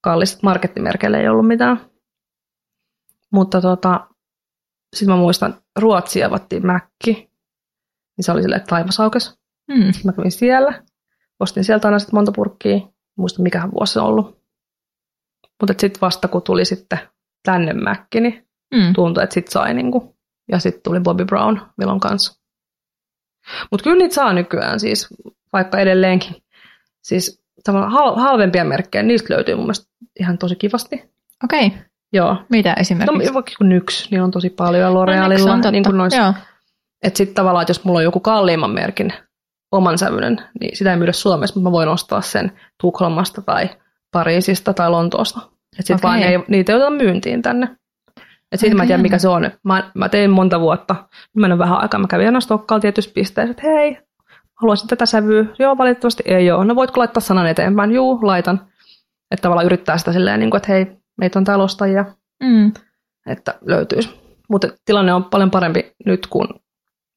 kallis. 0.00 0.42
Markettimerkeille 0.42 1.20
ei 1.20 1.28
ollut 1.28 1.46
mitään. 1.46 1.80
Mutta 3.36 3.60
tota, 3.60 4.06
sitten 4.96 5.14
mä 5.14 5.20
muistan, 5.20 5.62
Ruotsi 5.78 6.24
avattiin 6.24 6.66
Mäkki. 6.66 7.12
Niin 8.16 8.24
se 8.24 8.32
oli 8.32 8.42
silleen, 8.42 8.60
että 8.60 8.70
taivas 8.70 9.00
aukesi. 9.00 9.38
Mm. 9.68 9.92
Mä 10.04 10.12
kävin 10.12 10.32
siellä. 10.32 10.82
Ostin 11.40 11.64
sieltä 11.64 11.88
aina 11.88 11.98
sitten 11.98 12.16
monta 12.16 12.32
purkkia. 12.32 12.80
Muista 13.16 13.42
mikähän 13.42 13.72
vuosi 13.72 13.92
se 13.92 14.00
on 14.00 14.06
ollut. 14.06 14.42
Mutta 15.60 15.74
sitten 15.80 16.00
vasta 16.00 16.28
kun 16.28 16.42
tuli 16.42 16.64
sitten 16.64 16.98
tänne 17.42 17.72
Mäkki, 17.72 18.20
niin 18.20 18.48
mm. 18.74 18.92
tuntui, 18.94 19.22
että 19.24 19.34
sitten 19.34 19.52
sai 19.52 19.74
niinku. 19.74 20.16
Ja 20.52 20.58
sitten 20.58 20.82
tuli 20.82 21.00
Bobby 21.00 21.24
Brown 21.24 21.60
Vilon 21.78 22.00
kanssa. 22.00 22.42
Mutta 23.70 23.84
kyllä 23.84 23.98
niitä 23.98 24.14
saa 24.14 24.32
nykyään 24.32 24.80
siis, 24.80 25.08
vaikka 25.52 25.78
edelleenkin. 25.78 26.36
Siis 27.02 27.42
hal- 27.68 28.20
halvempia 28.20 28.64
merkkejä, 28.64 29.02
niistä 29.02 29.34
löytyy 29.34 29.54
mun 29.54 29.64
mielestä 29.64 29.92
ihan 30.20 30.38
tosi 30.38 30.56
kivasti. 30.56 31.12
Okei. 31.44 31.66
Okay. 31.66 31.78
Joo. 32.12 32.36
Mitä 32.50 32.74
esimerkiksi? 32.74 33.26
No 33.26 33.34
vaikka 33.34 33.52
kun 33.58 33.68
Nyx, 33.68 34.10
niin 34.10 34.22
on 34.22 34.30
tosi 34.30 34.50
paljon 34.50 34.92
L'Orealilla. 34.92 35.64
No, 35.64 35.70
niin 35.70 35.84
kuin 35.84 35.96
nois, 35.96 36.14
että 37.02 37.16
sitten 37.16 37.34
tavallaan, 37.34 37.62
että 37.62 37.70
jos 37.70 37.84
mulla 37.84 37.98
on 37.98 38.04
joku 38.04 38.20
kalliimman 38.20 38.70
merkin 38.70 39.12
oman 39.72 39.98
sävyinen, 39.98 40.42
niin 40.60 40.76
sitä 40.76 40.90
ei 40.90 40.96
myydä 40.96 41.12
Suomessa, 41.12 41.54
mutta 41.54 41.68
mä 41.68 41.72
voin 41.72 41.88
ostaa 41.88 42.20
sen 42.20 42.52
Tukholmasta 42.80 43.42
tai 43.42 43.70
Pariisista 44.12 44.74
tai 44.74 44.90
Lontoosta. 44.90 45.40
Että 45.40 45.56
sitten 45.76 45.96
okay. 45.96 46.10
vaan 46.10 46.22
ei, 46.22 46.38
niitä 46.48 46.72
ei 46.72 46.76
oteta 46.76 46.90
myyntiin 46.90 47.42
tänne. 47.42 47.68
Et 48.52 48.60
siitä 48.60 48.74
okay. 48.74 48.76
mä 48.76 48.82
en 48.82 48.86
tiedä, 48.86 49.02
mikä 49.02 49.18
se 49.18 49.28
on. 49.28 49.50
Mä, 49.62 49.90
mä 49.94 50.08
tein 50.08 50.30
monta 50.30 50.60
vuotta. 50.60 50.96
Mä 51.36 51.58
vähän 51.58 51.78
aikaa. 51.78 52.00
Mä 52.00 52.06
kävin 52.06 52.26
aina 52.26 52.40
Stokkaalla 52.40 52.80
tietyssä 52.80 53.10
pisteessä, 53.14 53.50
että 53.50 53.62
hei, 53.62 53.98
haluaisin 54.54 54.88
tätä 54.88 55.06
sävyä. 55.06 55.44
Joo, 55.58 55.78
valitettavasti 55.78 56.22
ei 56.26 56.50
ole. 56.50 56.64
No 56.64 56.74
voitko 56.74 57.00
laittaa 57.00 57.20
sanan 57.20 57.46
eteenpäin? 57.46 57.92
Juu, 57.92 58.18
laitan. 58.22 58.60
Että 59.30 59.42
tavallaan 59.42 59.66
yrittää 59.66 59.98
sitä 59.98 60.12
silleen, 60.12 60.40
niin 60.40 60.50
kuin, 60.50 60.58
että 60.58 60.72
hei, 60.72 60.86
meitä 61.18 61.38
on 61.38 61.44
täällä 61.44 61.64
ostajia. 61.64 62.04
Mm. 62.42 62.72
Että 63.26 63.54
löytyisi. 63.60 64.10
Mutta 64.48 64.68
tilanne 64.84 65.14
on 65.14 65.24
paljon 65.24 65.50
parempi 65.50 65.92
nyt 66.06 66.26
kuin 66.26 66.48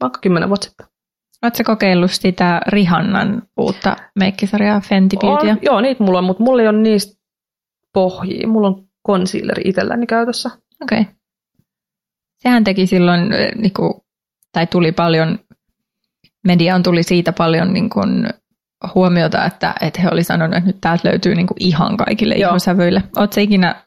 vaikka 0.01 0.19
kymmenen 0.19 0.49
vuotta 0.49 0.67
sitten. 0.67 0.88
Oletko 1.43 1.63
kokeillut 1.63 2.12
sitä 2.12 2.62
Rihannan 2.67 3.41
uutta 3.57 3.95
meikkisarjaa 4.19 4.81
Fenty 4.81 5.17
Beautya? 5.21 5.57
joo, 5.62 5.81
niitä 5.81 6.03
mulla 6.03 6.17
on, 6.17 6.23
mutta 6.23 6.43
mulla 6.43 6.62
ei 6.62 6.67
ole 6.67 6.81
niistä 6.81 7.21
pohjia. 7.93 8.47
Mulla 8.47 8.67
on 8.67 8.88
concealeri 9.07 9.62
itselläni 9.65 10.05
käytössä. 10.05 10.49
Okei. 10.81 11.01
Okay. 11.01 11.13
Sehän 12.38 12.63
teki 12.63 12.88
silloin, 12.88 13.29
niin 13.55 13.73
kuin, 13.73 13.93
tai 14.51 14.67
tuli 14.67 14.91
paljon, 14.91 15.39
mediaan 16.47 16.83
tuli 16.83 17.03
siitä 17.03 17.33
paljon 17.33 17.73
niin 17.73 17.89
kuin, 17.89 18.29
huomiota, 18.95 19.45
että, 19.45 19.75
että 19.81 20.01
he 20.01 20.09
oli 20.12 20.23
sanonut, 20.23 20.57
että 20.57 20.67
nyt 20.67 20.81
täältä 20.81 21.09
löytyy 21.09 21.35
niin 21.35 21.47
kuin 21.47 21.57
ihan 21.59 21.97
kaikille 21.97 22.35
Joo. 22.35 22.49
ihosävyille. 22.49 23.03
Oletko 23.17 23.41
ikinä 23.41 23.83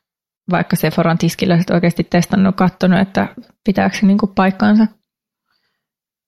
vaikka 0.53 0.77
Sephoran 0.77 1.19
tiskillä 1.19 1.59
oikeasti 1.73 2.05
testannut, 2.11 2.57
katsonut, 2.57 3.01
että 3.01 3.29
pitääkö 3.65 3.97
se 3.97 4.07
niin 4.07 4.19
kuin 4.19 4.33
paikkaansa? 4.35 4.87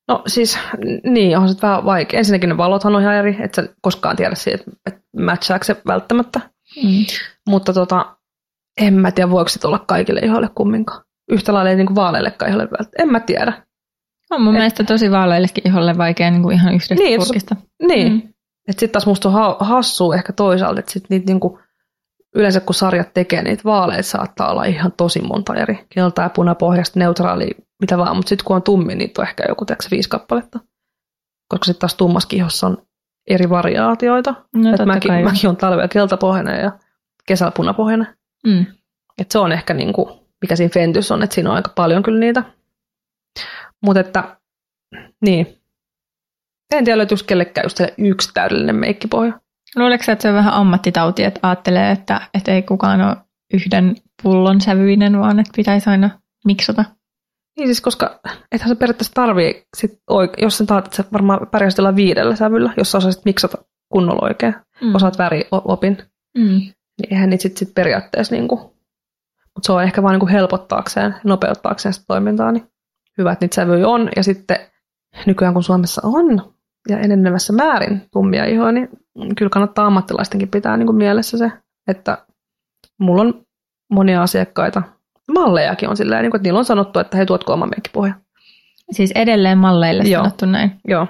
No 0.08 0.22
siis, 0.26 0.58
niin, 1.04 1.38
on 1.38 1.48
se 1.48 1.62
vähän 1.62 1.84
vaikea. 1.84 2.18
Ensinnäkin 2.18 2.48
ne 2.48 2.56
valothan 2.56 2.94
on 2.94 3.02
ihan 3.02 3.14
eri, 3.14 3.36
että 3.40 3.62
sä 3.62 3.68
koskaan 3.80 4.16
tiedä 4.16 4.34
siitä, 4.34 4.64
että, 4.86 5.00
matchaako 5.20 5.64
se 5.64 5.76
välttämättä. 5.86 6.40
Mm. 6.82 7.04
Mutta 7.48 7.72
tota, 7.72 8.16
en 8.80 8.94
mä 8.94 9.10
tiedä, 9.10 9.30
voiko 9.30 9.48
se 9.48 9.66
olla 9.66 9.78
kaikille 9.78 10.20
ihoille 10.20 10.48
kumminkaan. 10.54 11.04
Yhtä 11.30 11.54
lailla 11.54 11.70
ei 11.70 11.76
niin 11.76 11.86
kuin 11.86 11.94
vaaleillekaan 11.94 12.48
iholle 12.48 12.64
välttämättä. 12.64 13.02
En 13.02 13.08
mä 13.08 13.20
tiedä. 13.20 13.52
On 14.30 14.42
mun 14.42 14.54
Et, 14.54 14.58
mielestä 14.58 14.84
tosi 14.84 15.10
vaaleillekin 15.10 15.68
iholle 15.68 15.98
vaikea 15.98 16.30
niin 16.30 16.42
kuin 16.42 16.54
ihan 16.54 16.74
yhdestä 16.74 16.94
niin, 16.94 17.20
purkista. 17.20 17.56
Niin, 17.82 18.12
mm. 18.12 18.18
että 18.68 18.80
sitten 18.80 18.90
taas 18.90 19.06
musta 19.06 19.28
on 19.28 19.56
hassua 19.60 20.14
ehkä 20.14 20.32
toisaalta, 20.32 20.80
että 20.80 20.92
sit 20.92 21.04
niitä 21.10 21.26
niin 21.26 21.40
kuin, 21.40 21.60
yleensä 22.34 22.60
kun 22.60 22.74
sarjat 22.74 23.14
tekee, 23.14 23.42
niitä 23.42 23.64
vaaleita 23.64 24.02
saattaa 24.02 24.50
olla 24.50 24.64
ihan 24.64 24.92
tosi 24.96 25.20
monta 25.22 25.54
eri. 25.54 25.86
Keltaa, 25.88 26.28
punapohjasta, 26.28 26.98
neutraali, 26.98 27.50
mitä 27.80 27.98
vaan, 27.98 28.16
mutta 28.16 28.28
sitten 28.28 28.44
kun 28.44 28.56
on 28.56 28.62
tummi, 28.62 28.94
niin 28.94 29.10
on 29.18 29.24
ehkä 29.26 29.44
joku 29.48 29.64
teoksi 29.64 29.90
viisi 29.90 30.08
kappaletta. 30.08 30.58
Koska 31.48 31.64
sitten 31.64 31.80
taas 31.80 31.94
tummas 31.94 32.26
kihossa 32.26 32.66
on 32.66 32.86
eri 33.26 33.50
variaatioita. 33.50 34.34
No, 34.54 34.74
Et 34.74 34.86
mäkin, 34.86 35.12
mäkin 35.24 35.50
on 35.50 35.56
talvella 35.56 35.88
keltapohjainen 35.88 36.60
ja 36.60 36.72
kesällä 37.26 37.52
punapohjainen. 37.56 38.06
Mm. 38.46 38.66
Et 39.18 39.30
se 39.30 39.38
on 39.38 39.52
ehkä 39.52 39.74
niin 39.74 39.92
kuin, 39.92 40.20
mikä 40.42 40.56
siinä 40.56 40.70
Fentys 40.74 41.10
on, 41.10 41.22
että 41.22 41.34
siinä 41.34 41.50
on 41.50 41.56
aika 41.56 41.72
paljon 41.74 42.02
kyllä 42.02 42.18
niitä. 42.18 42.42
Mutta 43.84 44.00
että, 44.00 44.36
niin. 45.20 45.60
En 46.72 46.84
tiedä, 46.84 46.98
löytyisi 46.98 47.24
kellekään 47.24 47.64
just 47.64 47.80
yksi 47.98 48.30
täydellinen 48.34 48.76
meikkipohja. 48.76 49.40
Luuleeko 49.76 50.04
että 50.08 50.22
se 50.22 50.28
on 50.28 50.34
vähän 50.34 50.54
ammattitauti, 50.54 51.24
että 51.24 51.40
ajattelee, 51.42 51.90
että, 51.90 52.20
että 52.34 52.52
ei 52.52 52.62
kukaan 52.62 53.00
ole 53.00 53.16
yhden 53.52 53.96
pullon 54.22 54.60
sävyinen, 54.60 55.20
vaan 55.20 55.40
että 55.40 55.52
pitäisi 55.56 55.90
aina 55.90 56.10
miksata? 56.44 56.84
Niin 57.56 57.68
siis, 57.68 57.80
koska 57.80 58.20
ethän 58.52 58.68
se 58.68 58.74
periaatteessa 58.74 59.14
tarvii, 59.14 59.66
sit 59.76 59.92
oike- 60.10 60.42
jos 60.42 60.58
sen 60.58 60.66
taat, 60.66 60.84
että 60.84 60.96
sä 60.96 61.04
varmaan 61.12 61.46
pärjäsit 61.50 61.78
jollain 61.78 61.96
viidellä 61.96 62.36
sävyllä, 62.36 62.74
jos 62.76 62.92
sä 62.92 62.98
osaisit 62.98 63.24
miksata 63.24 63.58
kunnolla 63.88 64.26
oikein, 64.26 64.54
mm. 64.80 64.94
osaat 64.94 65.18
väriopin, 65.18 65.98
mm. 66.38 66.44
niin 66.44 66.74
eihän 67.10 67.30
niitä 67.30 67.42
sitten 67.42 67.58
sit 67.58 67.74
periaatteessa 67.74 68.34
niinku, 68.34 68.56
mutta 69.54 69.66
se 69.66 69.72
on 69.72 69.82
ehkä 69.82 70.02
vaan 70.02 70.12
niinku 70.12 70.26
helpottaakseen, 70.26 71.14
nopeuttaakseen 71.24 71.92
sitä 71.92 72.04
toimintaa, 72.08 72.52
niin 72.52 72.66
hyvä, 73.18 73.32
että 73.32 73.44
niitä 73.44 73.54
sävyjä 73.54 73.88
on, 73.88 74.08
ja 74.16 74.22
sitten 74.22 74.58
nykyään 75.26 75.54
kun 75.54 75.62
Suomessa 75.62 76.02
on 76.04 76.54
ja 76.88 76.98
enenevässä 76.98 77.52
määrin 77.52 78.02
tummia 78.12 78.44
ihoja, 78.44 78.72
niin 78.72 78.88
kyllä 79.36 79.50
kannattaa 79.50 79.86
ammattilaistenkin 79.86 80.48
pitää 80.48 80.76
niin 80.76 80.86
kuin 80.86 80.96
mielessä 80.96 81.38
se, 81.38 81.52
että 81.88 82.18
mulla 82.98 83.22
on 83.22 83.44
monia 83.90 84.22
asiakkaita, 84.22 84.82
mallejakin 85.34 85.88
on 85.88 85.96
silleen, 85.96 86.22
niin 86.22 86.30
kuin, 86.30 86.38
että 86.38 86.46
niillä 86.46 86.58
on 86.58 86.64
sanottu, 86.64 86.98
että 86.98 87.16
he 87.16 87.26
tuotko 87.26 87.52
oman 87.52 87.68
meikkipohja. 87.68 88.14
Siis 88.90 89.12
edelleen 89.14 89.58
malleille 89.58 90.02
Joo. 90.02 90.22
sanottu 90.22 90.46
näin? 90.46 90.80
Joo. 90.88 91.06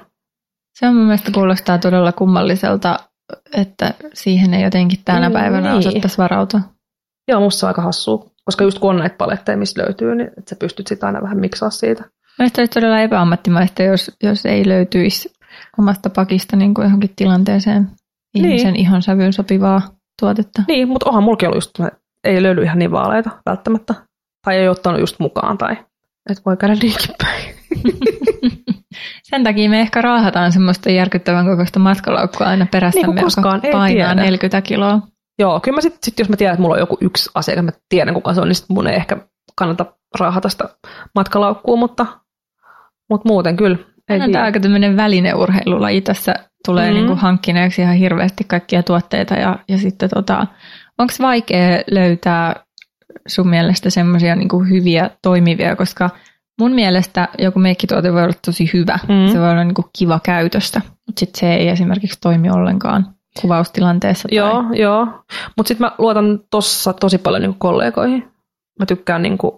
Se 0.79 0.87
on 0.87 0.95
mun 0.95 1.05
mielestä 1.05 1.31
kuulostaa 1.35 1.79
todella 1.79 2.13
kummalliselta, 2.13 2.99
että 3.53 3.95
siihen 4.15 4.55
ei 4.55 4.63
jotenkin 4.63 4.99
tänä 5.05 5.31
päivänä 5.31 5.69
niin. 5.69 5.79
osattaisi 5.79 6.19
varautua. 6.19 6.61
Joo, 7.29 7.41
musta 7.41 7.61
se 7.61 7.67
on 7.67 7.71
aika 7.71 7.83
hassua, 7.83 8.31
koska 8.45 8.65
just 8.65 8.79
kun 8.79 8.91
on 8.91 8.99
näitä 8.99 9.17
paletteja, 9.17 9.59
mistä 9.59 9.83
löytyy, 9.83 10.15
niin 10.15 10.29
että 10.29 10.51
sä 10.51 10.57
pystyt 10.57 10.87
sitä 10.87 11.07
aina 11.07 11.23
vähän 11.23 11.39
miksaa 11.39 11.71
siitä. 11.71 12.05
Mielestäni 12.39 12.63
olisi 12.63 12.75
todella 12.75 13.01
epäammattimaista, 13.01 13.83
jos, 13.83 14.11
jos 14.23 14.47
ei 14.47 14.69
löytyisi 14.69 15.34
omasta 15.79 16.11
pakista 16.11 16.57
niin 16.57 16.75
kuin 16.75 16.85
johonkin 16.85 17.11
tilanteeseen 17.17 17.91
ihmisen 18.35 18.73
niin. 18.73 18.81
ihon 18.81 19.03
sävyyn 19.03 19.33
sopivaa 19.33 19.83
tuotetta. 20.21 20.63
Niin, 20.69 20.89
mutta 20.89 21.09
onhan 21.09 21.23
mulki 21.23 21.47
ollut 21.47 21.57
just, 21.57 21.79
ei 22.25 22.43
löydy 22.43 22.63
ihan 22.63 22.79
niin 22.79 22.91
vaaleita 22.91 23.31
välttämättä. 23.47 23.95
Tai 24.45 24.57
ei 24.57 24.69
ottanut 24.69 25.01
just 25.01 25.19
mukaan, 25.19 25.59
tai 25.59 25.73
että 26.31 26.43
voi 26.47 26.57
käydä 26.57 26.75
niinkin 26.75 27.15
päin. 27.23 27.55
Sen 29.23 29.45
takia 29.45 29.71
me 29.71 29.81
ehkä 29.81 30.03
raahataan 30.03 30.53
semmoista 30.53 30.91
järkyttävän 30.91 31.47
kokoista 31.47 31.79
matkalaukkua 31.79 32.47
aina 32.47 32.67
perässämme, 32.71 33.15
niin 33.15 33.25
koskaan, 33.25 33.61
joka 33.65 33.79
painaa 33.79 34.15
tiedä. 34.15 34.15
40 34.15 34.63
kiloa. 34.63 35.01
Joo, 35.39 35.61
kyllä 35.61 35.77
mä 35.77 35.81
sitten, 35.81 35.99
sit, 36.03 36.19
jos 36.19 36.29
mä 36.29 36.37
tiedän, 36.37 36.55
että 36.55 36.63
mulla 36.63 36.75
on 36.75 36.81
joku 36.81 36.99
yksi 37.01 37.31
asia, 37.35 37.63
mä 37.63 37.73
tiedän 37.89 38.15
kuka 38.15 38.35
se 38.35 38.41
on, 38.41 38.49
niin 38.49 38.57
sit 38.57 38.69
mun 38.69 38.87
ei 38.87 38.97
ehkä 38.97 39.17
kannata 39.57 39.87
raahata 40.21 40.49
sitä 40.49 40.69
matkalaukkua, 41.15 41.77
mutta, 41.77 42.07
mutta 43.11 43.29
muuten 43.29 43.57
kyllä. 43.57 43.79
Tämä 44.07 44.25
on 44.25 44.37
aika 44.37 44.61
tämmöinen 44.61 44.97
välineurheilulaji. 44.97 46.01
Tässä 46.01 46.35
tulee 46.67 46.85
mm-hmm. 46.85 46.97
niin 46.97 47.07
kuin 47.07 47.19
hankkineeksi 47.19 47.83
ihan 47.83 47.97
hirveästi 47.97 48.45
kaikkia 48.45 48.83
tuotteita 48.83 49.35
ja, 49.35 49.59
ja 49.69 49.79
sitten 49.79 50.11
tota, 50.11 50.47
onko 50.99 51.13
vaikea 51.21 51.83
löytää 51.91 52.65
sun 53.27 53.49
mielestä 53.49 53.91
semmoisia 53.91 54.37
niin 54.37 54.69
hyviä 54.71 55.11
toimivia, 55.23 55.77
koska 55.77 56.11
mun 56.61 56.73
mielestä 56.73 57.29
joku 57.39 57.59
meikkituote 57.59 58.13
voi 58.13 58.23
olla 58.23 58.35
tosi 58.45 58.71
hyvä. 58.73 58.99
Mm. 59.09 59.33
Se 59.33 59.41
voi 59.41 59.51
olla 59.51 59.65
niin 59.65 59.75
kuin 59.75 59.87
kiva 59.99 60.21
käytöstä, 60.23 60.81
mutta 61.07 61.21
sitten 61.21 61.41
se 61.41 61.55
ei 61.55 61.69
esimerkiksi 61.69 62.19
toimi 62.21 62.51
ollenkaan 62.51 63.07
kuvaustilanteessa. 63.41 64.29
Tai... 64.29 64.37
Joo, 64.37 64.65
joo. 64.73 65.07
Mutta 65.57 65.69
sitten 65.69 65.87
mä 65.87 65.93
luotan 65.99 66.41
tossa 66.51 66.93
tosi 66.93 67.19
paljon 67.19 67.43
niin 67.43 67.59
kollegoihin. 67.59 68.29
Mä 68.79 68.87
tykkään 68.87 69.23
niin 69.23 69.39
kuin, 69.39 69.53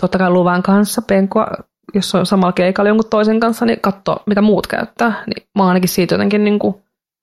totta 0.00 0.18
kai 0.18 0.30
luvan 0.30 0.62
kanssa 0.62 1.02
penkua, 1.02 1.46
jos 1.94 2.14
on 2.14 2.26
samalla 2.26 2.52
keikalla 2.52 2.88
jonkun 2.88 3.10
toisen 3.10 3.40
kanssa, 3.40 3.66
niin 3.66 3.80
katsoa, 3.80 4.22
mitä 4.26 4.42
muut 4.42 4.66
käyttää. 4.66 5.24
Niin 5.26 5.48
mä 5.58 5.62
oon 5.62 5.68
ainakin 5.68 5.88
siitä 5.88 6.14
jotenkin 6.14 6.44
niin 6.44 6.58
kuin 6.58 6.74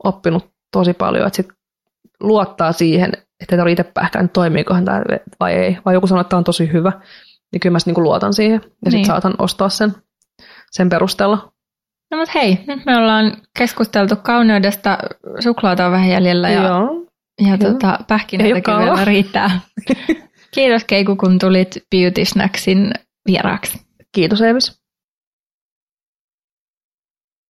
oppinut 0.03 0.49
tosi 0.71 0.93
paljon, 0.93 1.27
että 1.27 1.37
sit 1.37 1.47
luottaa 2.19 2.71
siihen, 2.71 3.09
että 3.39 3.55
ei 3.55 3.57
tarvitse 3.57 3.81
itse 3.81 3.91
pähkään, 3.93 4.29
toimiikohan 4.29 4.85
tämä 4.85 5.03
vai 5.39 5.53
ei. 5.53 5.77
Vai 5.85 5.93
joku 5.93 6.07
sanoo, 6.07 6.21
että 6.21 6.29
tämä 6.29 6.37
on 6.37 6.43
tosi 6.43 6.71
hyvä, 6.73 6.91
niin 7.51 7.59
kyllä 7.59 7.73
mä 7.73 7.77
niin 7.85 7.93
kuin 7.93 8.03
luotan 8.03 8.33
siihen. 8.33 8.61
Ja 8.63 8.67
sitten 8.67 8.91
niin. 8.91 9.05
saatan 9.05 9.35
ostaa 9.39 9.69
sen, 9.69 9.93
sen 10.71 10.89
perusteella. 10.89 11.51
No 12.11 12.17
mutta 12.17 12.31
hei, 12.39 12.59
nyt 12.67 12.85
me 12.85 12.97
ollaan 12.97 13.37
keskusteltu 13.59 14.15
kauneudesta, 14.15 14.97
suklaata 15.39 15.85
on 15.85 15.91
vähän 15.91 16.09
jäljellä 16.09 16.49
ja, 16.49 16.63
Joo. 16.63 17.05
ja 17.47 17.57
tuota, 17.57 17.99
pähkinöitäkin 18.07 18.77
vielä 18.77 19.05
riittää. 19.05 19.59
Kiitos 20.55 20.83
Keiku, 20.83 21.15
kun 21.15 21.39
tulit 21.39 21.77
Beauty 21.95 22.25
Snacksin 22.25 22.91
vieraaksi. 23.27 23.84
Kiitos 24.15 24.41
Eevis. 24.41 24.84